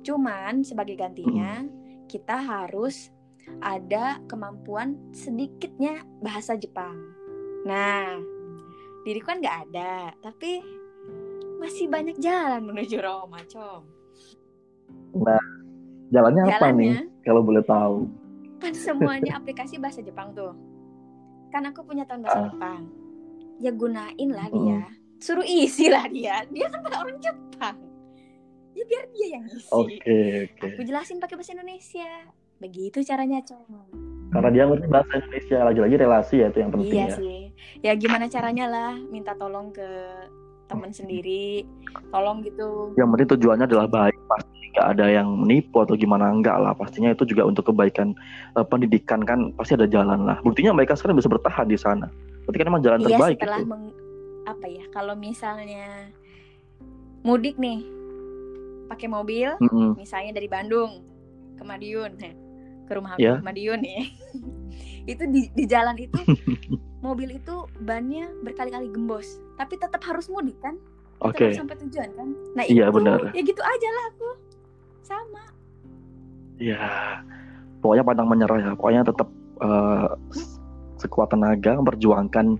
[0.00, 1.62] cuman sebagai gantinya
[2.06, 3.12] kita harus
[3.60, 6.98] ada kemampuan sedikitnya bahasa Jepang.
[7.62, 8.18] Nah,
[9.02, 10.62] diriku kan nggak ada, tapi
[11.58, 13.86] masih banyak jalan menuju Roma, com.
[15.14, 15.42] Nah,
[16.10, 16.94] jalannya apa nih?
[16.94, 17.96] Jalannya Kalau boleh tahu.
[18.56, 20.54] kan semuanya aplikasi bahasa Jepang tuh.
[21.50, 22.46] Kan aku punya tahun bahasa Ah.
[22.50, 22.82] Jepang.
[23.58, 24.90] Ya gunain lah dia.
[25.18, 26.44] Suruh isi lah dia.
[26.48, 27.76] Dia kan pada orang Jepang.
[28.76, 29.72] Ya biar dia yang isi.
[29.72, 30.20] Oke,
[30.52, 30.66] oke.
[30.76, 32.10] Aku jelasin pakai bahasa Indonesia.
[32.56, 33.88] Begitu caranya, com.
[34.32, 37.16] Karena dia ngerti bahasa Indonesia, lagi-lagi relasi ya itu yang penting Iya ya.
[37.16, 37.38] sih.
[37.80, 39.86] Ya gimana caranya lah, minta tolong ke
[40.66, 41.62] temen sendiri,
[42.10, 42.92] tolong gitu.
[42.98, 46.74] Yang penting tujuannya adalah baik, pasti nggak ada yang menipu atau gimana enggak lah.
[46.74, 48.12] Pastinya itu juga untuk kebaikan
[48.58, 50.36] eh, pendidikan kan pasti ada jalan lah.
[50.42, 52.10] Buktinya mereka sekarang bisa bertahan di sana.
[52.44, 53.68] Berarti kan emang jalan Iya terbaik setelah itu.
[53.72, 53.94] meng-
[54.46, 54.86] apa ya?
[54.94, 56.08] Kalau misalnya
[57.26, 57.82] mudik nih,
[58.86, 59.98] pakai mobil, Mm-mm.
[59.98, 61.02] misalnya dari Bandung
[61.58, 62.14] ke Madiun,
[62.86, 63.42] ke rumah aku Ya.
[63.42, 64.06] Madiun nih.
[65.12, 66.18] itu di, di jalan itu
[67.06, 70.78] mobil itu bannya berkali-kali gembos, tapi tetap harus mudik kan?
[71.18, 71.44] Tetap Oke.
[71.50, 72.28] harus sampai tujuan kan?
[72.54, 73.18] Nah Iya, itu benar.
[73.34, 74.30] ya gitu aja lah aku,
[75.02, 75.42] sama.
[76.56, 76.80] Ya,
[77.84, 78.70] pokoknya pantang menyerah ya.
[78.78, 79.28] Pokoknya tetap
[79.60, 80.08] eh,
[80.96, 82.56] sekuat tenaga memperjuangkan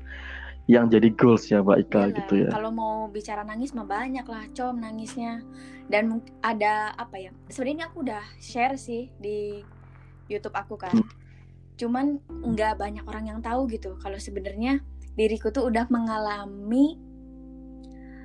[0.67, 2.49] yang jadi goals ya Mbak Ika Iyalah, gitu ya.
[2.51, 5.47] Kalau mau bicara nangis mah banyak lah, com nangisnya.
[5.87, 7.31] Dan ada apa ya?
[7.47, 9.63] Sebenarnya aku udah share sih di
[10.27, 10.91] YouTube aku kan.
[10.91, 11.07] Hmm.
[11.79, 13.95] Cuman nggak banyak orang yang tahu gitu.
[14.03, 14.83] Kalau sebenarnya
[15.15, 16.99] diriku tuh udah mengalami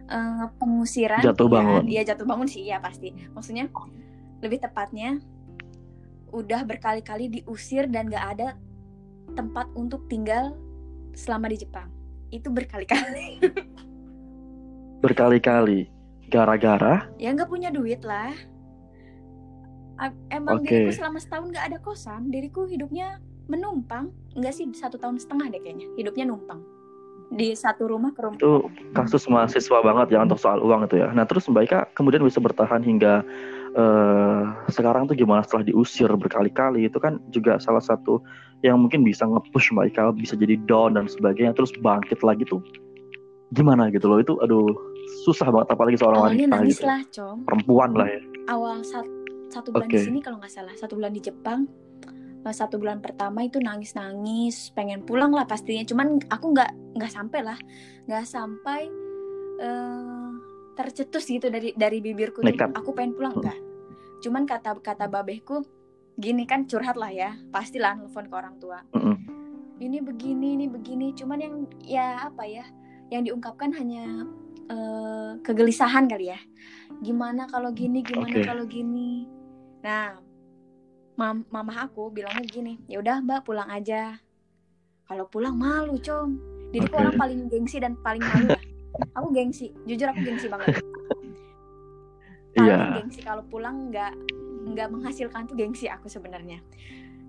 [0.09, 1.21] eh, pengusiran.
[1.21, 1.83] Jatuh Iya, bangun.
[1.85, 3.13] Iya jatuh bangun sih, ya pasti.
[3.37, 3.69] Maksudnya
[4.41, 5.21] lebih tepatnya
[6.33, 8.57] udah berkali-kali diusir dan nggak ada
[9.37, 10.57] tempat untuk tinggal
[11.13, 12.00] selama di Jepang.
[12.31, 13.43] Itu berkali-kali.
[15.03, 15.91] Berkali-kali.
[16.31, 17.11] Gara-gara?
[17.19, 18.31] Ya nggak punya duit lah.
[20.33, 20.71] Emang Oke.
[20.71, 22.31] diriku selama setahun nggak ada kosan.
[22.31, 23.19] Diriku hidupnya
[23.51, 24.09] menumpang.
[24.33, 25.91] Nggak sih satu tahun setengah deh kayaknya.
[25.99, 26.63] Hidupnya numpang.
[27.35, 28.39] Di satu rumah ke rumah.
[28.39, 31.11] Itu kasus mahasiswa banget ya untuk soal uang itu ya.
[31.11, 33.21] Nah terus Mbak Ika kemudian bisa bertahan hingga
[33.75, 36.87] eh, sekarang tuh gimana setelah diusir berkali-kali?
[36.87, 38.23] Itu kan juga salah satu
[38.61, 42.61] yang mungkin bisa nge-push Mbak Ika bisa jadi down dan sebagainya terus bangkit lagi tuh
[43.51, 44.21] gimana gitu loh.
[44.21, 44.69] Itu aduh
[45.25, 46.87] susah banget apalagi seorang awalnya wanita nangis gitu.
[46.87, 48.21] lah com perempuan lah ya.
[48.53, 49.15] Awal sat-
[49.51, 50.05] satu bulan di Oke.
[50.07, 51.65] sini kalau nggak salah satu bulan di Jepang.
[52.41, 55.85] Satu bulan pertama itu nangis nangis pengen pulang lah pastinya.
[55.85, 57.57] Cuman aku nggak nggak sampai lah.
[58.09, 58.81] Nggak sampai
[59.61, 60.29] eh,
[60.73, 62.41] tercetus gitu dari dari bibirku.
[62.41, 62.73] Nekat.
[62.73, 63.45] aku pengen pulang Hmm.
[63.45, 63.59] enggak
[64.21, 65.65] cuman kata kata babehku
[66.21, 68.85] gini kan curhat lah ya pastilah nelfon ke orang tua.
[68.93, 69.17] Mm-mm.
[69.81, 72.61] ini begini ini begini cuman yang ya apa ya
[73.09, 74.29] yang diungkapkan hanya
[74.69, 76.39] eh, kegelisahan kali ya.
[77.01, 78.45] Gimana kalau gini gimana Oke.
[78.45, 79.25] kalau gini.
[79.81, 80.21] Nah
[81.17, 84.21] mam mamah aku bilangnya gini ya udah mbak pulang aja.
[85.09, 86.37] Kalau pulang malu com
[86.71, 87.01] diriku Oke.
[87.01, 88.63] orang paling gengsi dan paling malu lah.
[89.17, 90.77] Aku gengsi jujur aku gengsi banget.
[92.51, 94.11] Paling iya gengsi kalau pulang nggak
[94.61, 96.61] nggak menghasilkan tuh gengsi aku sebenarnya.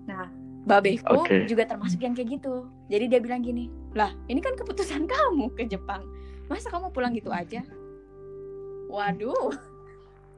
[0.05, 0.29] Nah
[0.63, 1.43] babehku Oke.
[1.43, 2.69] juga termasuk yang kayak gitu.
[2.87, 6.05] Jadi dia bilang gini lah ini kan keputusan kamu ke Jepang.
[6.47, 7.63] Masa kamu pulang gitu aja?
[8.91, 9.53] Waduh.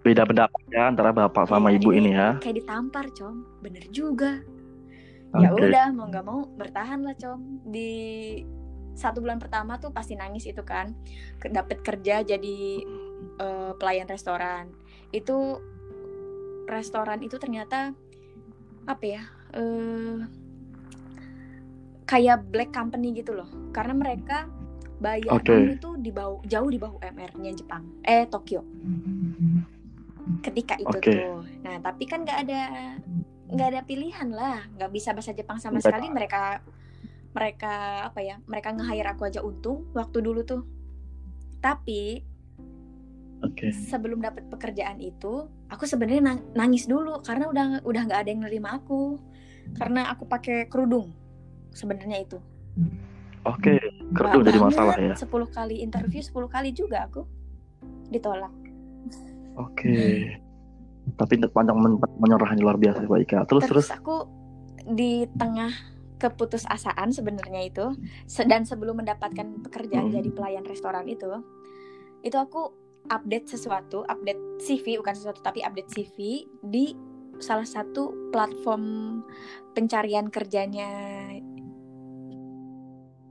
[0.05, 2.37] Beda pendapat ya antara bapak sama Iya, ibu ini ya.
[2.37, 4.37] kayak ditampar com bener juga.
[5.35, 5.65] Ya Oke.
[5.67, 7.89] udah mau nggak mau bertahan lah com di
[8.95, 10.93] satu bulan pertama tuh pasti nangis itu kan.
[11.41, 12.57] Dapet kerja jadi
[13.41, 14.69] eh, pelayan restoran.
[15.09, 15.59] Itu
[16.65, 17.93] restoran itu ternyata
[18.85, 19.23] apa ya
[19.55, 20.21] eh
[22.05, 23.49] kayak black company gitu loh.
[23.73, 24.45] Karena mereka
[25.01, 25.75] bayaran Oke.
[25.75, 27.83] itu di bawah jauh di bawah UMR-nya Jepang.
[28.05, 28.61] Eh Tokyo.
[30.45, 31.11] Ketika itu Oke.
[31.11, 31.43] tuh.
[31.65, 32.61] Nah tapi kan nggak ada
[33.49, 34.63] nggak ada pilihan lah.
[34.77, 35.89] Nggak bisa bahasa Jepang sama Nggak.
[35.89, 36.07] sekali.
[36.13, 36.41] Mereka
[37.35, 37.73] mereka
[38.07, 40.63] apa ya mereka nge-hire aku aja untung waktu dulu tuh.
[41.59, 42.21] Tapi
[43.45, 43.69] Oke.
[43.71, 48.41] sebelum dapat pekerjaan itu aku sebenarnya nang- nangis dulu karena udah udah nggak ada yang
[48.41, 49.17] nerima aku
[49.73, 51.13] karena aku pakai kerudung
[51.71, 52.37] sebenarnya itu
[53.45, 53.77] Oke.
[54.11, 55.13] Kerudung jadi masalah ya.
[55.13, 57.21] 10 kali interview 10 kali juga aku
[58.09, 58.49] ditolak
[59.55, 60.27] Oke.
[61.15, 63.39] Tapi panjang men- menyerahnya luar biasa Mbak Ika.
[63.45, 63.87] Terus terus.
[63.87, 64.25] terus aku
[64.85, 65.71] di tengah
[66.17, 67.85] keputusasaan sebenarnya itu
[68.43, 70.15] dan sebelum mendapatkan pekerjaan Hmm.
[70.15, 71.27] jadi pelayan restoran itu
[72.19, 72.73] itu aku
[73.09, 76.95] update sesuatu update CV bukan sesuatu tapi update CV di
[77.39, 79.19] salah satu platform
[79.75, 80.87] pencarian kerjanya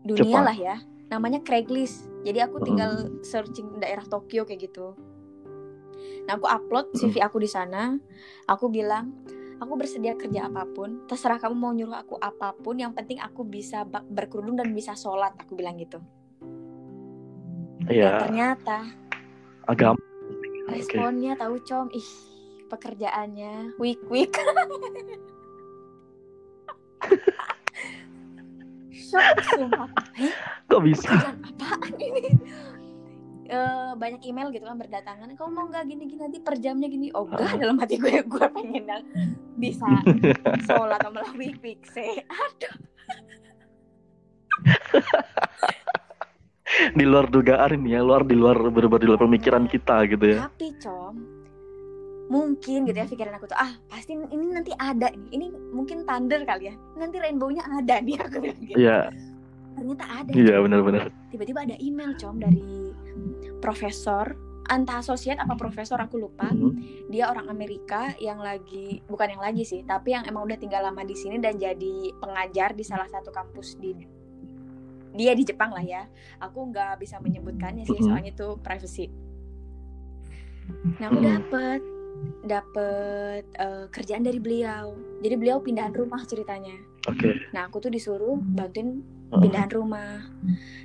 [0.05, 0.45] dunia Jepang.
[0.45, 0.77] lah ya.
[1.09, 2.12] Namanya Craigslist.
[2.25, 4.93] Jadi aku tinggal searching daerah Tokyo kayak gitu.
[6.29, 7.97] Nah aku upload CV aku di sana.
[8.49, 9.12] Aku bilang
[9.61, 13.47] aku bersedia kerja apa pun terserah kamu mau nyuruh aku apa pun yang penting aku
[13.47, 16.01] bisa berkerudung dan bisa sholat aku bilang gitu.
[17.85, 18.16] Iya.
[18.16, 18.81] ternyata
[19.65, 19.99] Agama.
[20.65, 22.09] responnya tahu com ih
[22.69, 23.77] pekerjaannya.
[23.77, 24.33] Week week.
[28.95, 29.89] Shock sumpah?
[30.67, 31.09] Kok bisa?
[31.12, 32.33] pekerjaan apaan ini?
[33.45, 35.29] Eh, banyak email gitu kan berdatangan.
[35.37, 37.12] Kamu mau nggak gini gini nanti per jamnya gini.
[37.12, 39.05] Oh enggak dalam hati gue gue pengen dal-
[39.55, 39.87] bisa
[40.67, 42.75] sholat sama melalui fikse aduh
[46.99, 50.39] Di luar dugaan ini ya, luar di luar benar di luar pemikiran kita gitu ya.
[50.45, 51.14] tapi com
[52.25, 56.41] mungkin gitu ya pikiran aku tuh ah pasti ini nanti ada nih ini mungkin thunder
[56.43, 58.99] kali ya nanti rainbow-nya ada nih aku bilang gitu Iya,
[59.75, 60.62] ternyata ada iya Com.
[60.62, 61.05] benar-benar.
[61.29, 62.97] tiba-tiba ada email com dari
[63.61, 64.33] profesor
[64.64, 67.12] entah asosiat apa profesor aku lupa Mhm.
[67.12, 71.05] dia orang Amerika yang lagi bukan yang lagi sih tapi yang emang udah tinggal lama
[71.05, 73.93] di sini dan jadi pengajar di salah satu kampus di
[75.15, 76.11] dia di Jepang lah ya.
[76.43, 79.07] Aku nggak bisa menyebutkannya sih soalnya itu privacy.
[80.99, 81.81] Nah aku dapet
[82.45, 84.95] dapet eh, kerjaan dari beliau.
[85.23, 86.77] Jadi beliau pindahan rumah ceritanya.
[87.05, 87.37] Oke.
[87.53, 90.25] nah aku tuh disuruh bantuin pindahan rumah.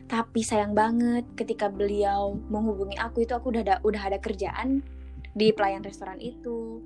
[0.10, 4.84] Tapi sayang banget ketika beliau menghubungi aku itu aku udah ada udah ada kerjaan
[5.34, 6.84] di pelayan restoran itu.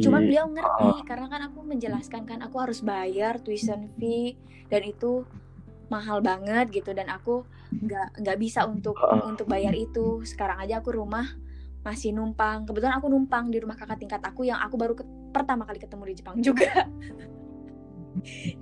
[0.00, 4.36] Cuman Di- beliau ngerti karena kan aku menjelaskan kan aku harus bayar tuition fee
[4.68, 5.24] dan itu
[5.88, 9.22] mahal banget gitu dan aku nggak nggak bisa untuk Heeh.
[9.28, 10.22] untuk bayar itu.
[10.24, 11.24] Sekarang aja aku rumah
[11.82, 12.68] masih numpang.
[12.68, 16.02] Kebetulan aku numpang di rumah kakak tingkat aku yang aku baru ke- pertama kali ketemu
[16.08, 16.68] di Jepang juga.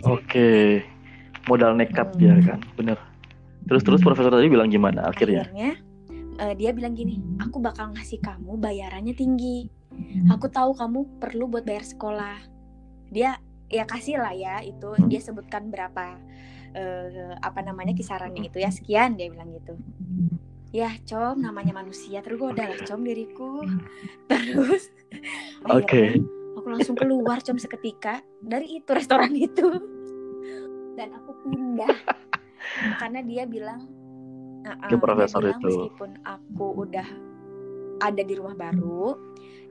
[0.06, 0.82] Oke.
[1.46, 2.22] Modal nekat Hmm.
[2.26, 2.98] ya kan, bener.
[3.66, 5.46] Terus terus profesor tadi bilang gimana akhirnya?
[5.46, 5.70] akhirnya
[6.38, 9.66] eh, dia bilang gini aku bakal ngasih kamu bayarannya tinggi
[10.28, 12.36] aku tahu kamu perlu buat bayar sekolah
[13.08, 16.14] dia ya kasih lah ya itu dia sebutkan berapa
[16.76, 18.68] eh, apa namanya kisarannya itu ya.
[18.68, 19.74] Sekian dia bilang gitu.
[20.70, 22.20] Ya com namanya manusia.
[22.20, 23.64] Tergoda lah com diriku.
[24.30, 24.92] Terus
[25.64, 26.12] Oke.
[26.12, 26.20] akhirnya
[26.56, 29.66] aku langsung keluar com seketika dari itu restoran itu.
[30.94, 31.96] Dan aku pindah.
[33.00, 33.88] Karena dia bilang
[34.64, 35.68] "Ah, ah," Ke dia profesor bilang, itu.
[35.72, 37.08] meskipun aku udah
[37.96, 39.16] ada di rumah baru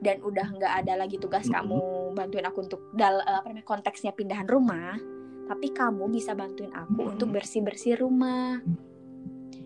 [0.02, 1.54] dan udah nggak ada lagi tugas Mhm.
[1.54, 1.80] kamu
[2.12, 4.98] bantuin aku untuk dal apa namanya konteksnya pindahan rumah
[5.46, 8.58] tapi kamu bisa bantuin aku untuk bersih bersih rumah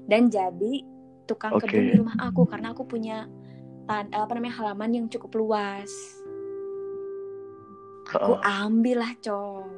[0.05, 0.85] dan jadi
[1.25, 1.67] tukang Oke.
[1.67, 3.25] kebun di rumah aku karena aku punya
[3.87, 5.91] tan apa namanya halaman yang cukup luas
[8.07, 8.61] aku Heeh.
[8.67, 9.71] ambil lah com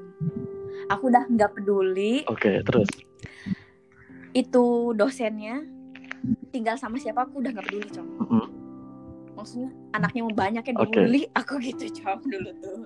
[0.88, 2.88] aku udah nggak peduli Oke, terus.
[4.32, 5.60] itu dosennya
[6.48, 8.46] tinggal sama siapa aku udah nggak peduli com Mhm.
[9.32, 10.80] maksudnya anaknya mau banyak ya Oke.
[10.88, 12.80] dibully aku gitu com dulu tuh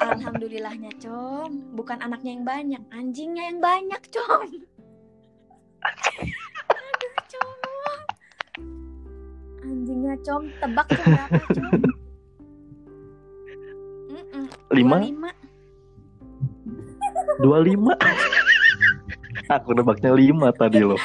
[0.00, 4.46] alhamdulillahnya com bukan anaknya yang banyak anjingnya yang banyak com
[6.70, 7.60] aduh com
[9.62, 11.72] anjingnya com tebak com berapa com
[14.06, 14.98] Mm-mm, Lima?
[15.02, 15.46] 25.
[17.36, 17.92] Dua lima.
[19.52, 20.96] Aku nebaknya lima tadi loh.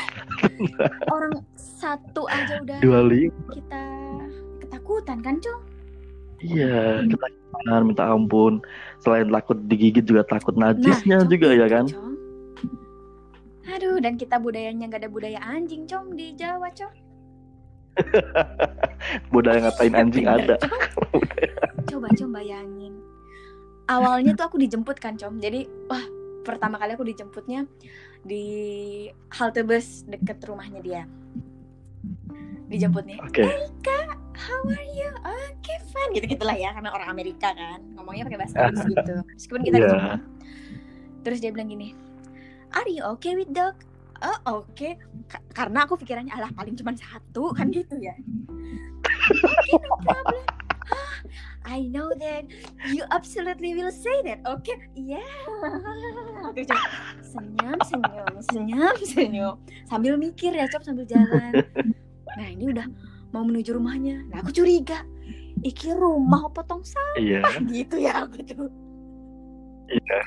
[1.11, 3.35] orang satu aja udah Dua lima.
[3.51, 3.83] kita
[4.63, 5.59] ketakutan kan com
[6.41, 8.61] Iya, ketakutan minta ampun.
[9.01, 11.85] Selain takut digigit juga takut najisnya Com, juga ya kan?
[11.85, 12.13] Com.
[13.71, 16.89] Aduh, dan kita budayanya nggak ada budaya anjing, com di Jawa, com.
[19.33, 20.55] Budaya ngatain anjing ada.
[21.89, 22.95] Coba, com bayangin.
[23.91, 25.99] awalnya tuh aku dijemput kan com jadi wah
[26.47, 27.67] pertama kali aku dijemputnya
[28.23, 28.43] di
[29.35, 31.03] halte bus deket rumahnya dia
[32.71, 33.43] dijemputnya Oke.
[33.43, 35.09] hey kak how are you?
[35.21, 36.11] Oke fine.
[36.13, 39.15] Gitu gitulah ya karena orang Amerika kan ngomongnya pakai bahasa Inggris gitu.
[39.31, 39.83] Meskipun kita Iya.
[39.85, 40.21] dijemput
[41.21, 41.93] terus dia bilang gini
[42.73, 43.77] are you okay with dog?
[44.21, 44.89] Oh oke
[45.25, 48.13] Ka- karena aku pikirannya alah paling cuma satu kan gitu ya.
[49.37, 50.41] Okay no problem.
[50.91, 51.15] Ah,
[51.77, 52.49] I know that
[52.89, 54.41] you absolutely will say that.
[54.43, 55.21] Oke yeah.
[56.51, 56.81] Terus dia
[57.21, 59.53] senyum senyum senyum senyum.
[59.85, 61.61] Sambil mikir ya cop sambil jalan.
[62.33, 62.85] Nah ini udah
[63.31, 65.03] mau menuju rumahnya nah aku curiga
[65.61, 67.41] iki rumah apa tong sampah Iya.
[67.75, 68.69] gitu ya aku tuh
[69.91, 70.19] Iya.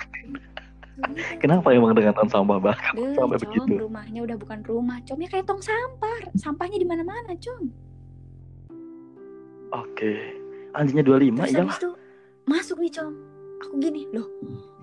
[1.40, 3.72] Kenapa emang dengan tong sampah bahkan Duh, sampai Com, begitu?
[3.82, 7.66] rumahnya udah bukan rumah, comnya kayak tong sampah, sampahnya di mana-mana, com.
[9.74, 10.12] Oke.
[10.70, 11.90] Anjingnya 25 Terus iya habis itu
[12.46, 13.12] masuk nih, com.
[13.64, 14.28] Aku gini, loh,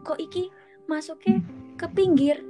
[0.02, 0.52] kok iki
[0.84, 1.40] masuknya
[1.78, 2.44] ke pinggir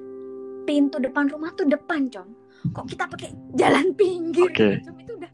[0.64, 2.28] pintu depan rumah tuh depan, com.
[2.72, 4.82] Kok kita pakai jalan pinggir, Oke.
[4.82, 5.31] com itu udah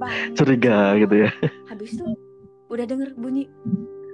[0.00, 1.30] banget, Curiga gitu ya.
[1.68, 2.04] Habis itu
[2.72, 3.44] udah denger bunyi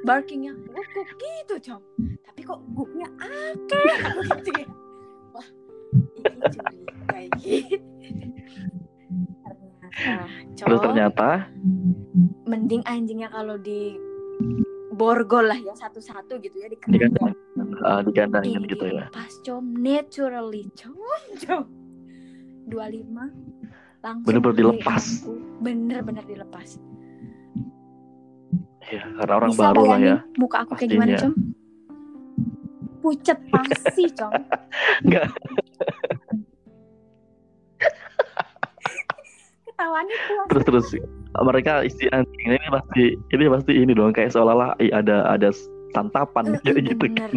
[0.03, 1.83] barkingnya, guk guk gitu, com.
[2.27, 3.79] Tapi kok guknya aku
[4.43, 4.69] gitu ya.
[5.31, 5.47] Wah,
[5.95, 7.55] ini curiga gitu.
[9.97, 11.29] Ternyata, Terus Com, ternyata
[12.45, 13.97] mending anjingnya kalau di
[14.93, 17.33] borgol lah ya satu-satu gitu ya di keranjang.
[17.85, 19.09] uh, digandangin gitu ya.
[19.09, 20.97] dilepas com naturally com
[21.45, 21.65] com
[22.69, 23.56] 25
[24.07, 25.05] langsung Bener-bener dilepas.
[25.59, 26.79] bener-bener dilepas
[28.87, 30.17] Iya, karena orang Bisa baru lah ya.
[30.37, 31.27] muka aku kayak gimana Pastinya.
[31.27, 31.35] com
[33.03, 34.31] pucet pasti com
[35.03, 35.27] Enggak.
[39.67, 40.87] ketawanya puas Terus terus
[41.37, 45.51] mereka isi anjing ini pasti ini pasti ini dong kayak seolah-olah ada ada
[45.93, 47.05] santapan Eh, kayak gitu.
[47.05, 47.33] bener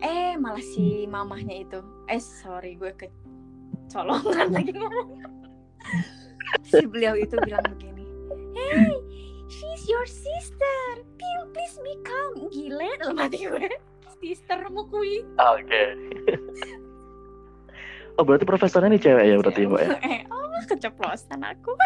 [0.00, 2.90] eh malah si mamahnya itu eh sorry gue
[3.92, 5.20] kecolongan lagi ngomong.
[6.68, 8.04] Si beliau itu bilang begini
[8.56, 8.92] hey
[9.48, 10.80] she's your sister.
[11.16, 12.48] Pil, please be calm.
[12.52, 13.72] Gile dalam hati gue.
[14.20, 15.24] Sistermu kui.
[15.40, 15.96] Oke.
[18.20, 19.96] oh berarti profesornya ini cewek ya berarti mbak ya?
[20.04, 21.72] eh oh keceplosan aku.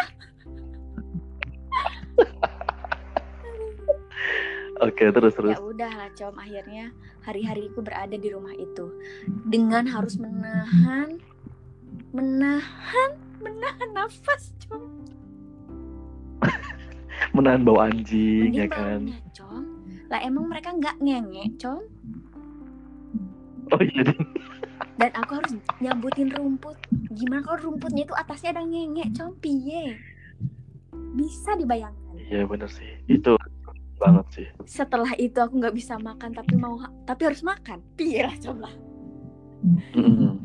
[4.87, 5.55] Oke terus terus.
[5.55, 6.35] ya udah lah com.
[6.39, 6.91] Akhirnya
[7.23, 8.91] hari-hariku berada di rumah itu.
[9.47, 11.23] Dengan harus menahan
[12.17, 14.81] menahan menahan nafas com
[17.35, 19.01] Menahan bau anjing mending ya kan.
[19.31, 19.63] com
[20.07, 21.85] lah emang mereka nggak ngengek com
[23.67, 24.15] Oh iya.
[24.95, 26.79] Dan aku harus nyambutin rumput
[27.11, 29.99] gimana kalau rumputnya itu atasnya ada ngengek com piye
[31.13, 32.87] bisa dibayangkan Iya bener sih.
[33.05, 33.35] Itu
[33.97, 34.47] banget sih.
[34.63, 38.69] setelah itu aku nggak bisa makan tapi mau tapi harus makan piye lah coba
[39.91, 40.37] Mm-mm.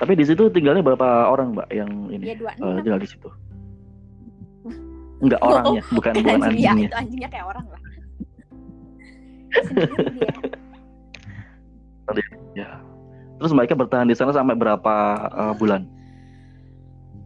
[0.00, 3.28] Tapi di situ tinggalnya berapa orang mbak yang ini ya dua enam tinggal di situ?
[5.20, 6.88] Enggak orangnya, bukan bukan Anjing, ya, anjingnya.
[6.88, 7.80] itu anjingnya kayak orang lah
[12.10, 12.26] dia
[12.56, 12.70] Ya.
[13.38, 14.94] Terus mereka bertahan di sana sampai berapa
[15.30, 15.86] eh, bulan?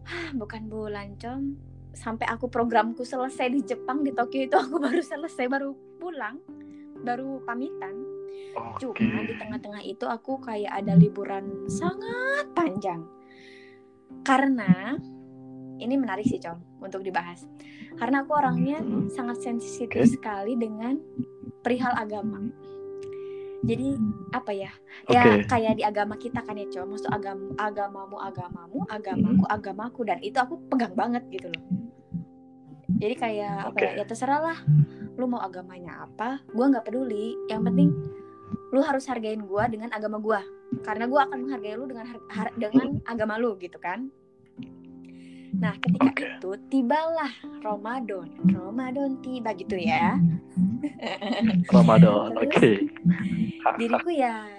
[0.05, 1.57] Ah, bukan bulan com
[1.95, 5.70] sampai aku programku selesai di Jepang di Tokyo itu aku baru selesai baru
[6.03, 6.43] pulang
[7.07, 7.95] baru pamitan
[8.55, 9.03] Oke.
[9.03, 13.03] cuma di tengah-tengah itu aku kayak ada liburan sangat panjang.
[14.22, 14.95] Karena
[15.82, 17.43] ini menarik sih com untuk dibahas.
[17.99, 19.11] Karena aku orangnya Hmm.
[19.11, 20.07] sangat sensitif Oke.
[20.07, 20.99] sekali dengan
[21.62, 22.47] perihal agama.
[23.64, 23.97] Jadi
[24.30, 24.70] apa ya?
[25.09, 30.18] Ya kayak di agama kita kan ya com maksud agam agamamu agamamu agamaku agamaku dan
[30.20, 31.64] itu aku pegang banget gitu loh.
[33.01, 33.91] Jadi kayak apa ya?
[33.99, 34.59] Ya terserah lah
[35.16, 37.35] lu mau agamanya apa gua nggak peduli.
[37.49, 37.89] Yang penting
[38.75, 40.43] lu harus hargain gua dengan agama gua
[40.83, 44.11] karena gua akan menghargai lu dengan har- dengan agama lu gitu kan
[45.55, 46.27] nah ketika Oke.
[46.27, 47.31] itu tibalah
[47.62, 50.18] Ramadan Ramadan tiba gitu ya
[51.70, 52.35] Ramadan.
[52.35, 52.91] Oke.
[53.79, 54.51] diriku ya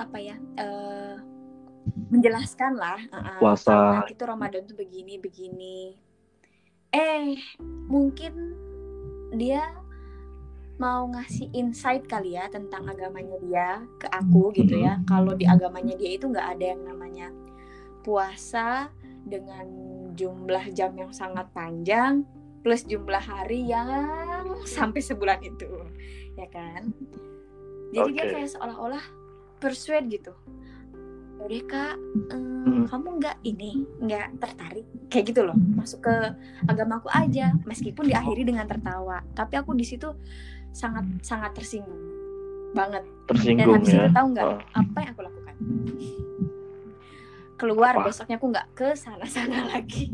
[0.00, 1.14] apa ya eh,
[2.08, 4.08] menjelaskan lah eh, Puasa.
[4.08, 5.78] tuh Ramadan tuh begini begini
[6.92, 7.36] eh
[7.92, 8.32] mungkin
[9.36, 9.68] dia
[10.82, 13.68] mau ngasih insight kali ya tentang agamanya dia
[14.02, 14.98] ke aku gitu ya.
[15.06, 17.30] kalau di agamanya dia itu nggak ada yang namanya
[18.02, 18.90] puasa
[19.22, 19.70] dengan
[20.18, 22.26] jumlah jam yang sangat panjang
[22.66, 23.86] plus jumlah hari yang
[24.66, 25.70] sampai sebulan itu
[26.34, 26.90] ya kan?
[27.94, 28.32] Jadi dia Oke.
[28.34, 29.04] kayak seolah-olah
[29.62, 30.34] persuade gitu.
[31.46, 31.98] Deh kak
[32.30, 32.86] eh, Hmm.
[32.86, 35.58] kamu nggak ini nggak tertarik kayak gitu loh.
[35.58, 36.14] Masuk ke
[36.70, 39.26] agamaku aja meskipun diakhiri dengan tertawa.
[39.34, 40.14] Tapi aku di situ
[40.72, 42.00] sangat sangat tersinggung
[42.72, 44.02] banget dan Tersinggung habis ya.
[44.02, 44.58] itu tahu nggak Oh.
[44.72, 45.54] apa yang aku lakukan
[47.54, 48.04] keluar Apa?
[48.04, 50.08] besoknya aku nggak ke sana sana lagi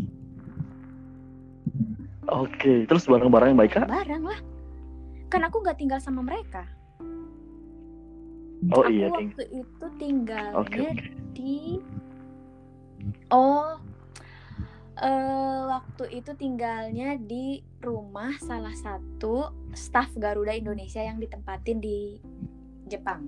[2.29, 3.89] Oke, terus barang-barang yang baik kak?
[3.89, 4.37] barang lah
[5.29, 6.65] kan aku nggak tinggal sama mereka
[8.69, 9.31] Oh aku iya, ting.
[9.31, 10.87] waktu itu tinggalnya oke.
[11.33, 11.79] di
[13.31, 13.79] oh
[14.99, 22.19] eh waktu itu tinggalnya di rumah salah satu staf Garuda Indonesia yang ditempatin di
[22.91, 23.27] Jepang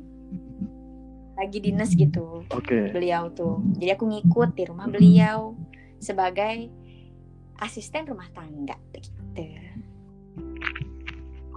[1.39, 2.91] lagi dinas gitu Oke.
[2.93, 5.55] beliau tuh jadi aku ngikut di rumah beliau
[6.03, 6.69] sebagai
[7.63, 9.21] asisten rumah tangga gitu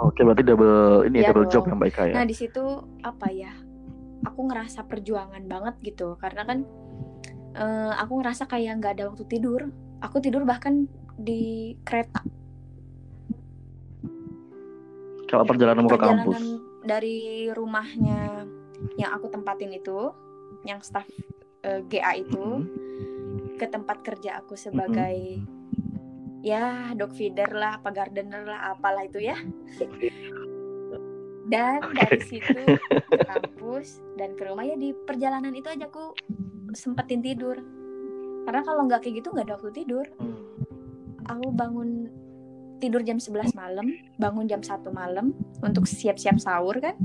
[0.01, 2.11] Oke, berarti double ini ya, Iya double job yang baik ya.
[2.17, 2.63] Nah di situ
[3.05, 3.53] apa ya?
[4.25, 6.65] Aku ngerasa perjuangan banget gitu karena kan
[7.53, 9.69] eh, aku ngerasa kayak nggak ada waktu tidur.
[10.03, 12.21] Aku tidur bahkan di kereta.
[15.29, 16.41] Kalau perjalanan mau ke kampus.
[16.83, 18.43] Dari rumahnya
[18.99, 20.11] yang aku tempatin itu,
[20.67, 21.07] yang staff
[21.63, 23.55] eh, GA itu Mhm.
[23.55, 25.39] ke tempat kerja aku sebagai
[26.43, 29.39] ya dog feeder lah, apa gardener lah, apalah itu ya.
[31.47, 32.59] Dan dari situ
[33.07, 36.11] ke kampus dan ke rumah ya di perjalanan itu aja aku
[36.75, 37.57] sempetin tidur.
[38.43, 40.05] Karena kalau nggak kayak gitu nggak ada waktu tidur.
[40.19, 40.37] Hmm.
[41.23, 42.11] Aku bangun
[42.83, 45.31] tidur jam 11 malam, bangun jam 1 malam
[45.63, 46.99] untuk siap-siap sahur kan.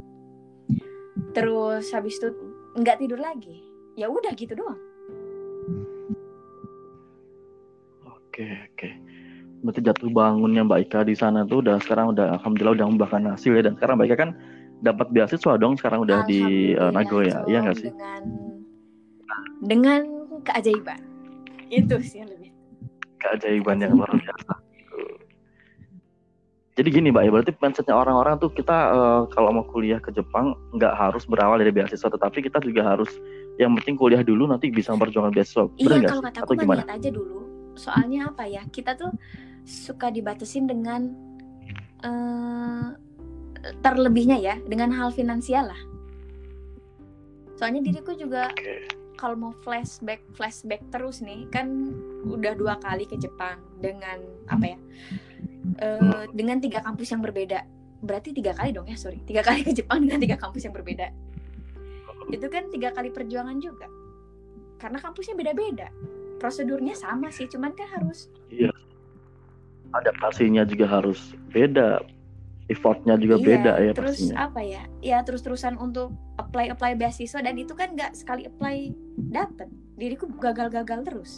[1.32, 2.34] Terus habis itu
[2.74, 3.62] nggak tidur lagi.
[3.94, 4.78] Ya udah gitu doang.
[8.06, 8.88] Oke, oke.
[9.62, 13.58] Berarti jatuh bangunnya Mbak Ika di sana tuh udah sekarang udah alhamdulillah udah membuahkan hasil
[13.58, 14.30] ya dan sekarang Mbak Ika kan
[14.82, 17.90] dapat beasiswa dong sekarang udah di eh, Alhamdulillah, Nagoya, iya nggak sih?
[17.90, 18.22] Dengan
[19.64, 20.04] dengan
[20.44, 21.00] keajaiban.
[21.68, 22.50] Itu sih yang lebih.
[23.18, 24.52] Keajaiban yang luar biasa.
[26.78, 30.54] Jadi gini Mbak ya, berarti mindsetnya orang-orang tuh kita eh, kalau mau kuliah ke Jepang
[30.78, 33.10] nggak harus berawal dari beasiswa, tetapi kita juga harus
[33.58, 35.66] yang penting kuliah dulu nanti bisa memperjuangkan beasiswa.
[35.74, 37.42] Iya kalau kata aku niat aja dulu.
[37.74, 38.62] Soalnya apa ya?
[38.70, 39.10] Kita tuh
[39.66, 41.10] suka dibatasin dengan
[42.06, 42.86] eh
[43.82, 45.82] terlebihnya ya, dengan hal finansial lah.
[47.58, 48.54] Soalnya diriku juga.
[49.18, 51.90] Kalau mau flashback flashback terus nih kan
[52.22, 54.78] udah dua kali ke Jepang dengan apa ya?
[55.82, 57.66] eh, dengan tiga kampus yang berbeda.
[57.98, 59.18] Berarti tiga kali dong ya, sorry.
[59.26, 61.10] Tiga kali ke Jepang dengan tiga kampus yang berbeda.
[62.30, 63.90] Itu kan tiga kali perjuangan juga.
[64.78, 65.90] Karena kampusnya beda-beda.
[66.38, 68.70] Prosedurnya sama sih, cuman kan harus Iya.
[69.90, 72.04] Adaptasinya juga harus beda,
[72.68, 74.36] effortnya juga Iya, beda ya terus pastinya.
[74.44, 74.82] apa ya?
[75.00, 78.92] Ya terus-terusan untuk apply apply beasiswa dan itu kan nggak sekali apply
[79.26, 79.68] dapet.
[79.94, 81.30] Diriku gagal-gagal terus.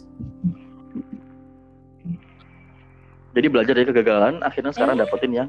[3.31, 5.01] Jadi belajar dari kegagalan, akhirnya sekarang Eh.
[5.01, 5.49] dapetin yang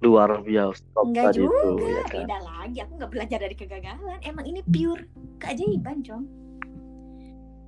[0.00, 2.24] luar biasa Enggak tadi juga, itu, ya kan?
[2.24, 2.78] beda lagi.
[2.80, 4.18] Aku nggak belajar dari kegagalan.
[4.20, 5.06] Emang ini pure
[5.38, 6.24] keajaiban, com.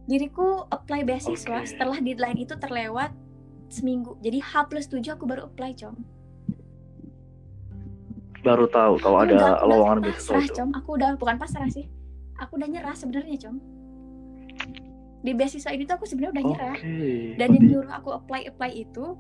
[0.05, 1.69] Diriku apply beasiswa Oke.
[1.69, 3.13] setelah deadline itu terlewat
[3.69, 4.17] seminggu.
[4.19, 5.95] Jadi H plus 7 aku baru apply, com.
[8.45, 10.55] Baru tahu kalau ada Enggak, aku udah lowongan beasiswa pasrah, itu.
[10.61, 10.69] com.
[10.77, 11.87] Aku udah bukan pasrah sih.
[12.39, 13.57] Aku udah nyerah sebenarnya, com.
[15.25, 16.77] Di beasiswa ini tuh aku sebenarnya udah nyerah.
[16.77, 17.41] Oke.
[17.41, 19.17] Dan yang nyuruh aku apply apply itu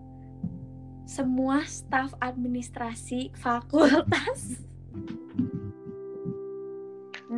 [1.09, 4.61] semua staf administrasi fakultas.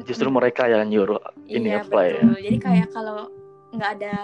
[0.05, 2.21] justru mereka yang nyuruh ini iya, apply ya.
[2.21, 2.39] betul.
[2.45, 3.33] Jadi kayak kalau
[3.73, 4.17] nggak ada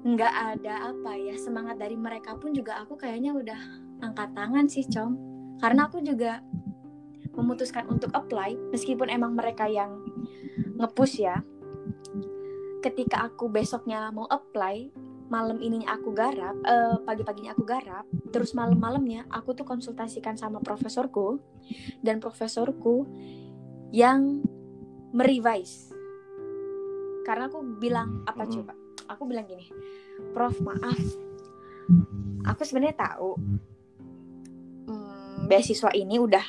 [0.00, 3.60] nggak ada apa ya semangat dari mereka pun juga aku kayaknya udah
[4.00, 5.29] angkat tangan sih com
[5.60, 6.40] karena aku juga
[7.36, 10.00] memutuskan untuk apply meskipun emang mereka yang
[10.80, 11.44] ngepush ya.
[12.80, 14.88] Ketika aku besoknya mau apply
[15.30, 18.02] malam ininya aku garap eh, pagi-paginya aku garap
[18.34, 21.38] terus malam-malamnya aku tuh konsultasikan sama profesorku
[22.02, 23.06] dan profesorku
[23.94, 24.42] yang
[25.14, 25.92] merevise.
[27.22, 28.74] Karena aku bilang apa coba?
[29.06, 29.70] Aku bilang gini
[30.32, 30.98] prof maaf.
[32.48, 33.36] Aku sebenarnya tahu
[35.50, 36.46] beasiswa ini udah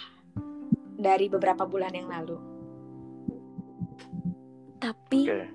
[0.94, 2.38] dari beberapa bulan yang lalu.
[4.78, 5.50] Tapi Oke.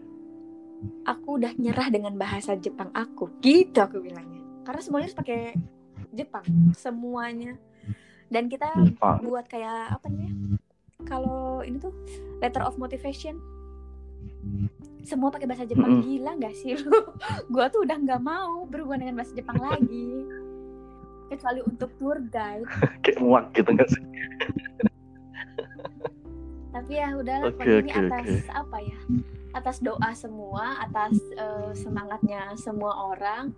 [1.06, 3.38] aku udah nyerah dengan bahasa Jepang aku.
[3.38, 4.42] Gitu aku bilangnya.
[4.66, 5.54] Karena semuanya harus pakai
[6.10, 6.42] Jepang.
[6.74, 7.54] Semuanya.
[8.26, 9.22] Dan kita Jepang.
[9.22, 10.58] buat kayak apa namanya?
[11.06, 11.94] Kalau ini tuh
[12.42, 13.38] letter of motivation.
[15.06, 16.02] Semua pakai bahasa Jepang.
[16.02, 16.02] Mm-mm.
[16.02, 16.90] gila nggak sih lu?
[17.54, 20.26] Gua tuh udah nggak mau berhubungan dengan bahasa Jepang lagi
[21.28, 22.66] kecuali untuk tour guide
[23.02, 24.04] Kayak muak gitu nggak sih?
[26.76, 28.98] tapi ya udahlah Oke, pokoknya ini atas apa ya
[29.56, 33.56] atas doa semua, atas uh, semangatnya semua orang.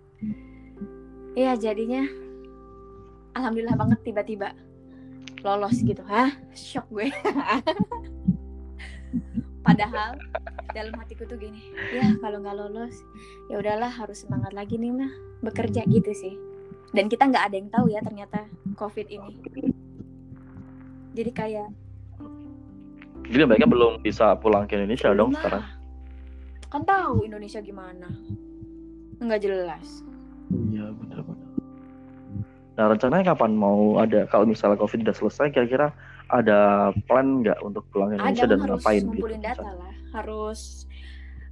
[1.35, 2.07] Ya jadinya
[3.35, 4.55] alhamdulillah banget tiba-tiba
[5.43, 5.99] lolos gitu.
[6.07, 6.31] Hah?
[6.55, 7.11] Shock gue.
[9.67, 10.15] Padahal
[10.71, 12.95] dalam hatiku tuh gini, ya kalau nggak lolos,
[13.51, 15.11] ya udahlah harus semangat lagi nih mah
[15.43, 16.39] bekerja gitu sih.
[16.89, 19.33] Dan kita nggak ada yang tahu ya ternyata COVID ini.
[21.13, 21.69] Jadi kayak
[23.29, 25.61] jadi mereka belum bisa pulang ke Indonesia dong sekarang.
[26.73, 28.09] Kan tahu Indonesia gimana.
[29.21, 30.01] Nggak jelas.
[30.49, 31.49] Iya benar-benar.
[32.73, 35.93] Nah rencananya kapan mau ada kalau misalnya COVID udah selesai kira-kira
[36.33, 39.25] ada plan nggak untuk pulang ke Indonesia ada, dan harus ngapain gitu?
[39.37, 40.59] Data lah, harus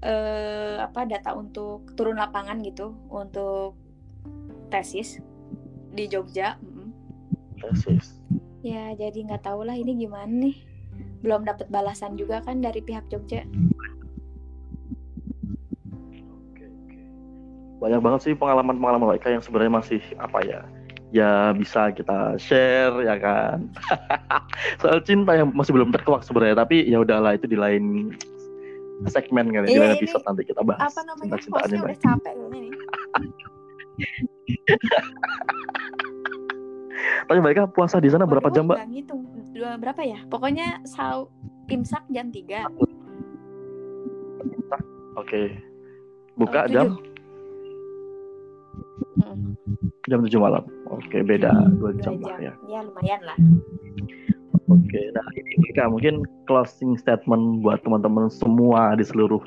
[0.01, 3.77] uh, apa data untuk turun lapangan gitu untuk
[4.69, 5.19] tesis
[5.93, 6.59] di Jogja.
[7.57, 8.17] Tesis.
[8.61, 10.55] Ya jadi nggak tahu lah ini gimana nih
[11.21, 13.45] belum dapat balasan juga kan dari pihak Jogja.
[17.77, 20.61] Banyak banget sih pengalaman-pengalaman mereka yang sebenarnya masih apa ya?
[21.13, 23.69] Ya bisa kita share ya kan.
[24.81, 28.11] Soal cinta yang masih belum terkuak sebenarnya, tapi ya udahlah itu di lain
[29.05, 30.89] segmen kali, iya, di lain episode nanti kita bahas.
[30.89, 31.37] Apa namanya?
[31.37, 32.61] Hostnya udah capek ini.
[37.27, 38.77] Tapi mereka puasa di sana berapa jam, Mbak?
[38.87, 39.21] ngitung.
[39.51, 40.23] Dua berapa ya?
[40.31, 41.27] Pokoknya sau
[41.67, 42.65] imsak jam 3.
[42.71, 42.87] Oke.
[45.17, 45.47] Okay.
[46.37, 46.87] Buka oh, jam
[49.17, 49.57] hmm.
[50.07, 50.63] Jam 7 malam.
[50.87, 52.53] Oke, okay, beda hmm, dua jam, jam lah ya.
[52.69, 53.37] Ya, lumayan lah.
[54.71, 59.43] Oke, okay, nah ini mungkin closing statement buat teman-teman semua di seluruh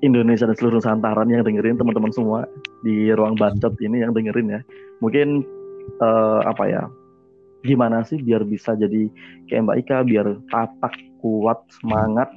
[0.00, 2.48] Indonesia dan seluruh Santaran yang dengerin teman-teman semua
[2.80, 4.60] di ruang bacot ini yang dengerin ya.
[5.04, 5.44] Mungkin
[6.00, 6.82] uh, apa ya
[7.60, 9.12] gimana sih biar bisa jadi
[9.52, 12.32] kayak Mbak Ika biar tatak kuat semangat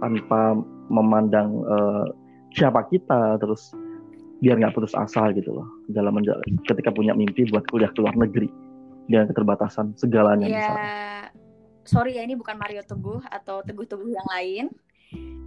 [0.00, 0.56] tanpa
[0.88, 2.08] memandang uh,
[2.56, 3.76] siapa kita terus
[4.40, 5.68] biar nggak putus asa gitu loh.
[5.92, 6.16] Dalam
[6.64, 8.48] ketika punya mimpi buat kuliah ke luar negeri
[9.04, 10.72] dengan keterbatasan segalanya ya,
[11.84, 14.64] sorry ya ini bukan Mario Teguh atau Teguh Teguh yang lain.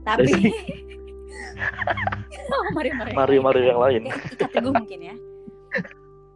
[0.05, 0.29] Tapi
[2.53, 4.01] oh, Mario Mario, Mario, Mario yang lain.
[4.09, 5.15] Ika Teguh mungkin ya.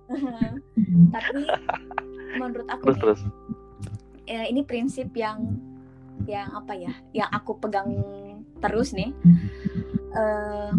[1.15, 1.41] Tapi
[2.37, 3.21] menurut aku terus, nih, terus.
[4.29, 5.57] Ya, ini prinsip yang
[6.27, 7.89] yang apa ya yang aku pegang
[8.61, 9.13] terus nih.
[10.09, 10.73] Uh,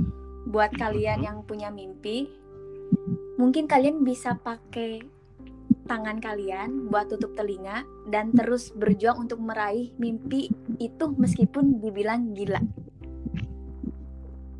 [0.50, 2.26] buat kalian yang punya mimpi
[3.38, 5.00] mungkin kalian bisa pakai
[5.86, 10.50] tangan kalian buat tutup telinga dan terus berjuang untuk meraih mimpi
[10.82, 12.58] itu meskipun dibilang gila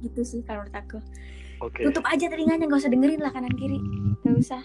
[0.01, 0.99] gitu sih kalau menurut aku.
[1.61, 1.85] Okay.
[1.85, 3.77] tutup aja telinganya nggak usah dengerin lah kanan kiri.
[4.25, 4.63] Nggak usah.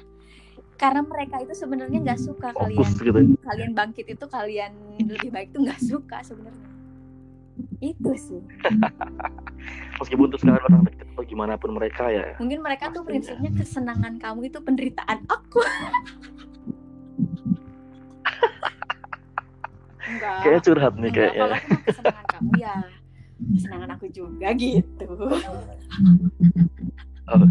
[0.76, 2.92] Karena mereka itu sebenarnya nggak suka Fokus kalian.
[3.04, 3.20] gitu.
[3.20, 3.40] Ya.
[3.52, 4.72] kalian bangkit itu kalian
[5.04, 6.70] lebih baik tuh nggak suka sebenarnya.
[7.84, 8.40] Itu sih.
[10.00, 12.36] Meskipun tuh sekarang orang deket atau gimana pun mereka ya.
[12.40, 15.60] Mungkin mereka tuh prinsipnya kesenangan kamu itu penderitaan aku.
[20.06, 20.38] Enggak.
[20.46, 21.42] kayak curhat nih kayaknya.
[21.42, 22.76] kalau kesenangan kamu ya
[23.36, 25.08] kesenangan aku juga gitu.
[27.26, 27.50] Okay.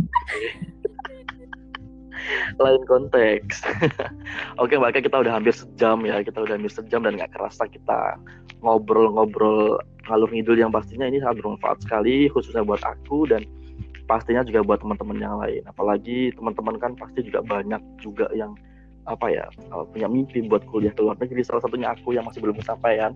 [2.62, 3.66] lain konteks.
[4.62, 6.22] Oke okay, kita udah hampir sejam ya.
[6.24, 8.16] Kita udah hampir sejam dan nggak kerasa kita
[8.64, 9.76] ngobrol-ngobrol
[10.08, 13.44] ngalur ngidul yang pastinya ini sangat bermanfaat sekali khususnya buat aku dan
[14.04, 15.62] pastinya juga buat teman-teman yang lain.
[15.68, 18.56] Apalagi teman-teman kan pasti juga banyak juga yang
[19.04, 19.44] apa ya
[19.92, 21.44] punya mimpi buat kuliah ke luar negeri.
[21.44, 23.12] Salah satunya aku yang masih belum kesampaian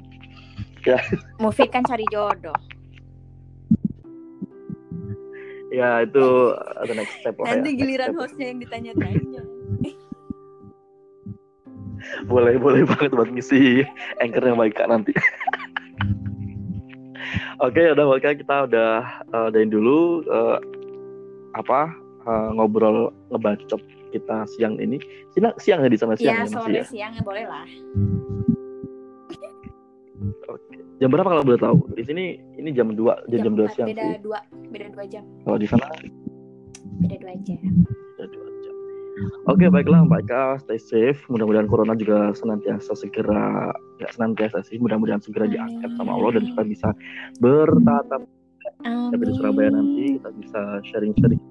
[0.86, 0.98] ya
[1.42, 2.54] Mufid kan cari jodoh
[5.68, 6.26] ya itu
[6.86, 9.42] the next step lah nanti ya, giliran hostnya yang ditanya-tanya
[12.30, 13.84] boleh boleh banget buat misi
[14.22, 15.12] anchor yang baik kak nanti
[17.58, 18.92] Oke, okay, udah Mbak kita udah
[19.34, 20.62] uh, dari dulu uh,
[21.58, 21.90] apa
[22.22, 23.82] uh, ngobrol ngebacot
[24.14, 25.02] kita siang ini.
[25.34, 26.84] Siang siang ya di sana siang ya, ya sore ya?
[26.86, 27.66] siang ya boleh lah.
[30.98, 31.78] Jam berapa kalau boleh tahu?
[31.94, 34.18] Di sini ini jam 2, jam, jam 2 siang beda sih.
[34.22, 35.24] 2, beda 2 jam.
[35.46, 35.86] Kalau di sana
[36.98, 37.60] beda 2 jam.
[38.18, 38.74] Beda 2 jam.
[39.50, 41.22] Oke, okay, baiklah Mbak Ika, stay safe.
[41.30, 46.62] Mudah-mudahan corona juga senantiasa segera ya senantiasa sih, mudah-mudahan segera diangkat sama Allah dan kita
[46.66, 46.88] bisa
[47.42, 48.22] bertatap
[48.84, 51.42] tapi di Surabaya nanti kita bisa sharing-sharing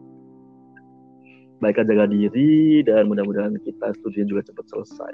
[1.57, 5.13] baik jaga diri dan mudah-mudahan kita studinya juga cepat selesai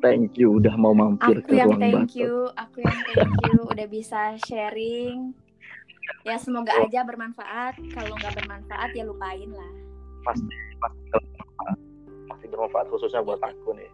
[0.00, 3.60] thank you udah mau mampir aku ke yang ruang thank you aku yang thank you
[3.66, 5.34] udah bisa sharing
[6.24, 6.86] ya semoga oh.
[6.88, 9.72] aja bermanfaat kalau nggak bermanfaat ya lupain lah
[10.24, 11.76] pasti pasti bermanfaat
[12.28, 13.90] pasti bermanfaat khususnya buat aku nih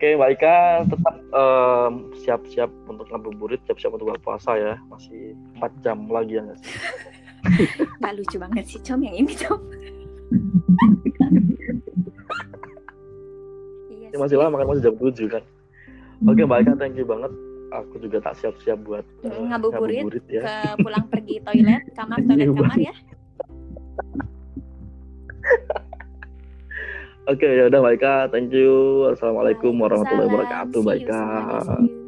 [0.00, 0.56] Oke, Mbak Ika
[0.88, 1.92] tetap em,
[2.24, 4.80] siap-siap untuk ngabuburit, siap-siap untuk berpuasa ya.
[4.88, 6.72] Masih 4 jam lagi ya nggak sih?
[8.00, 9.60] Gak lucu banget sih Com yang ini Com.
[14.10, 14.42] Ya, masih sih.
[14.42, 15.42] lama kan masih jam 7 kan.
[16.28, 17.32] Oke, Mbak Ika thank you banget.
[17.70, 20.42] Aku juga tak siap-siap buat eh, Ngabuburit ya.
[20.42, 22.94] ke pulang pergi toilet, kamar toilet Iya, kamar ya.
[27.30, 29.06] Oke, ya udah Mbak thank you.
[29.14, 31.99] Assalamualaikum warahmatullahi wabarakatuh, Mbak See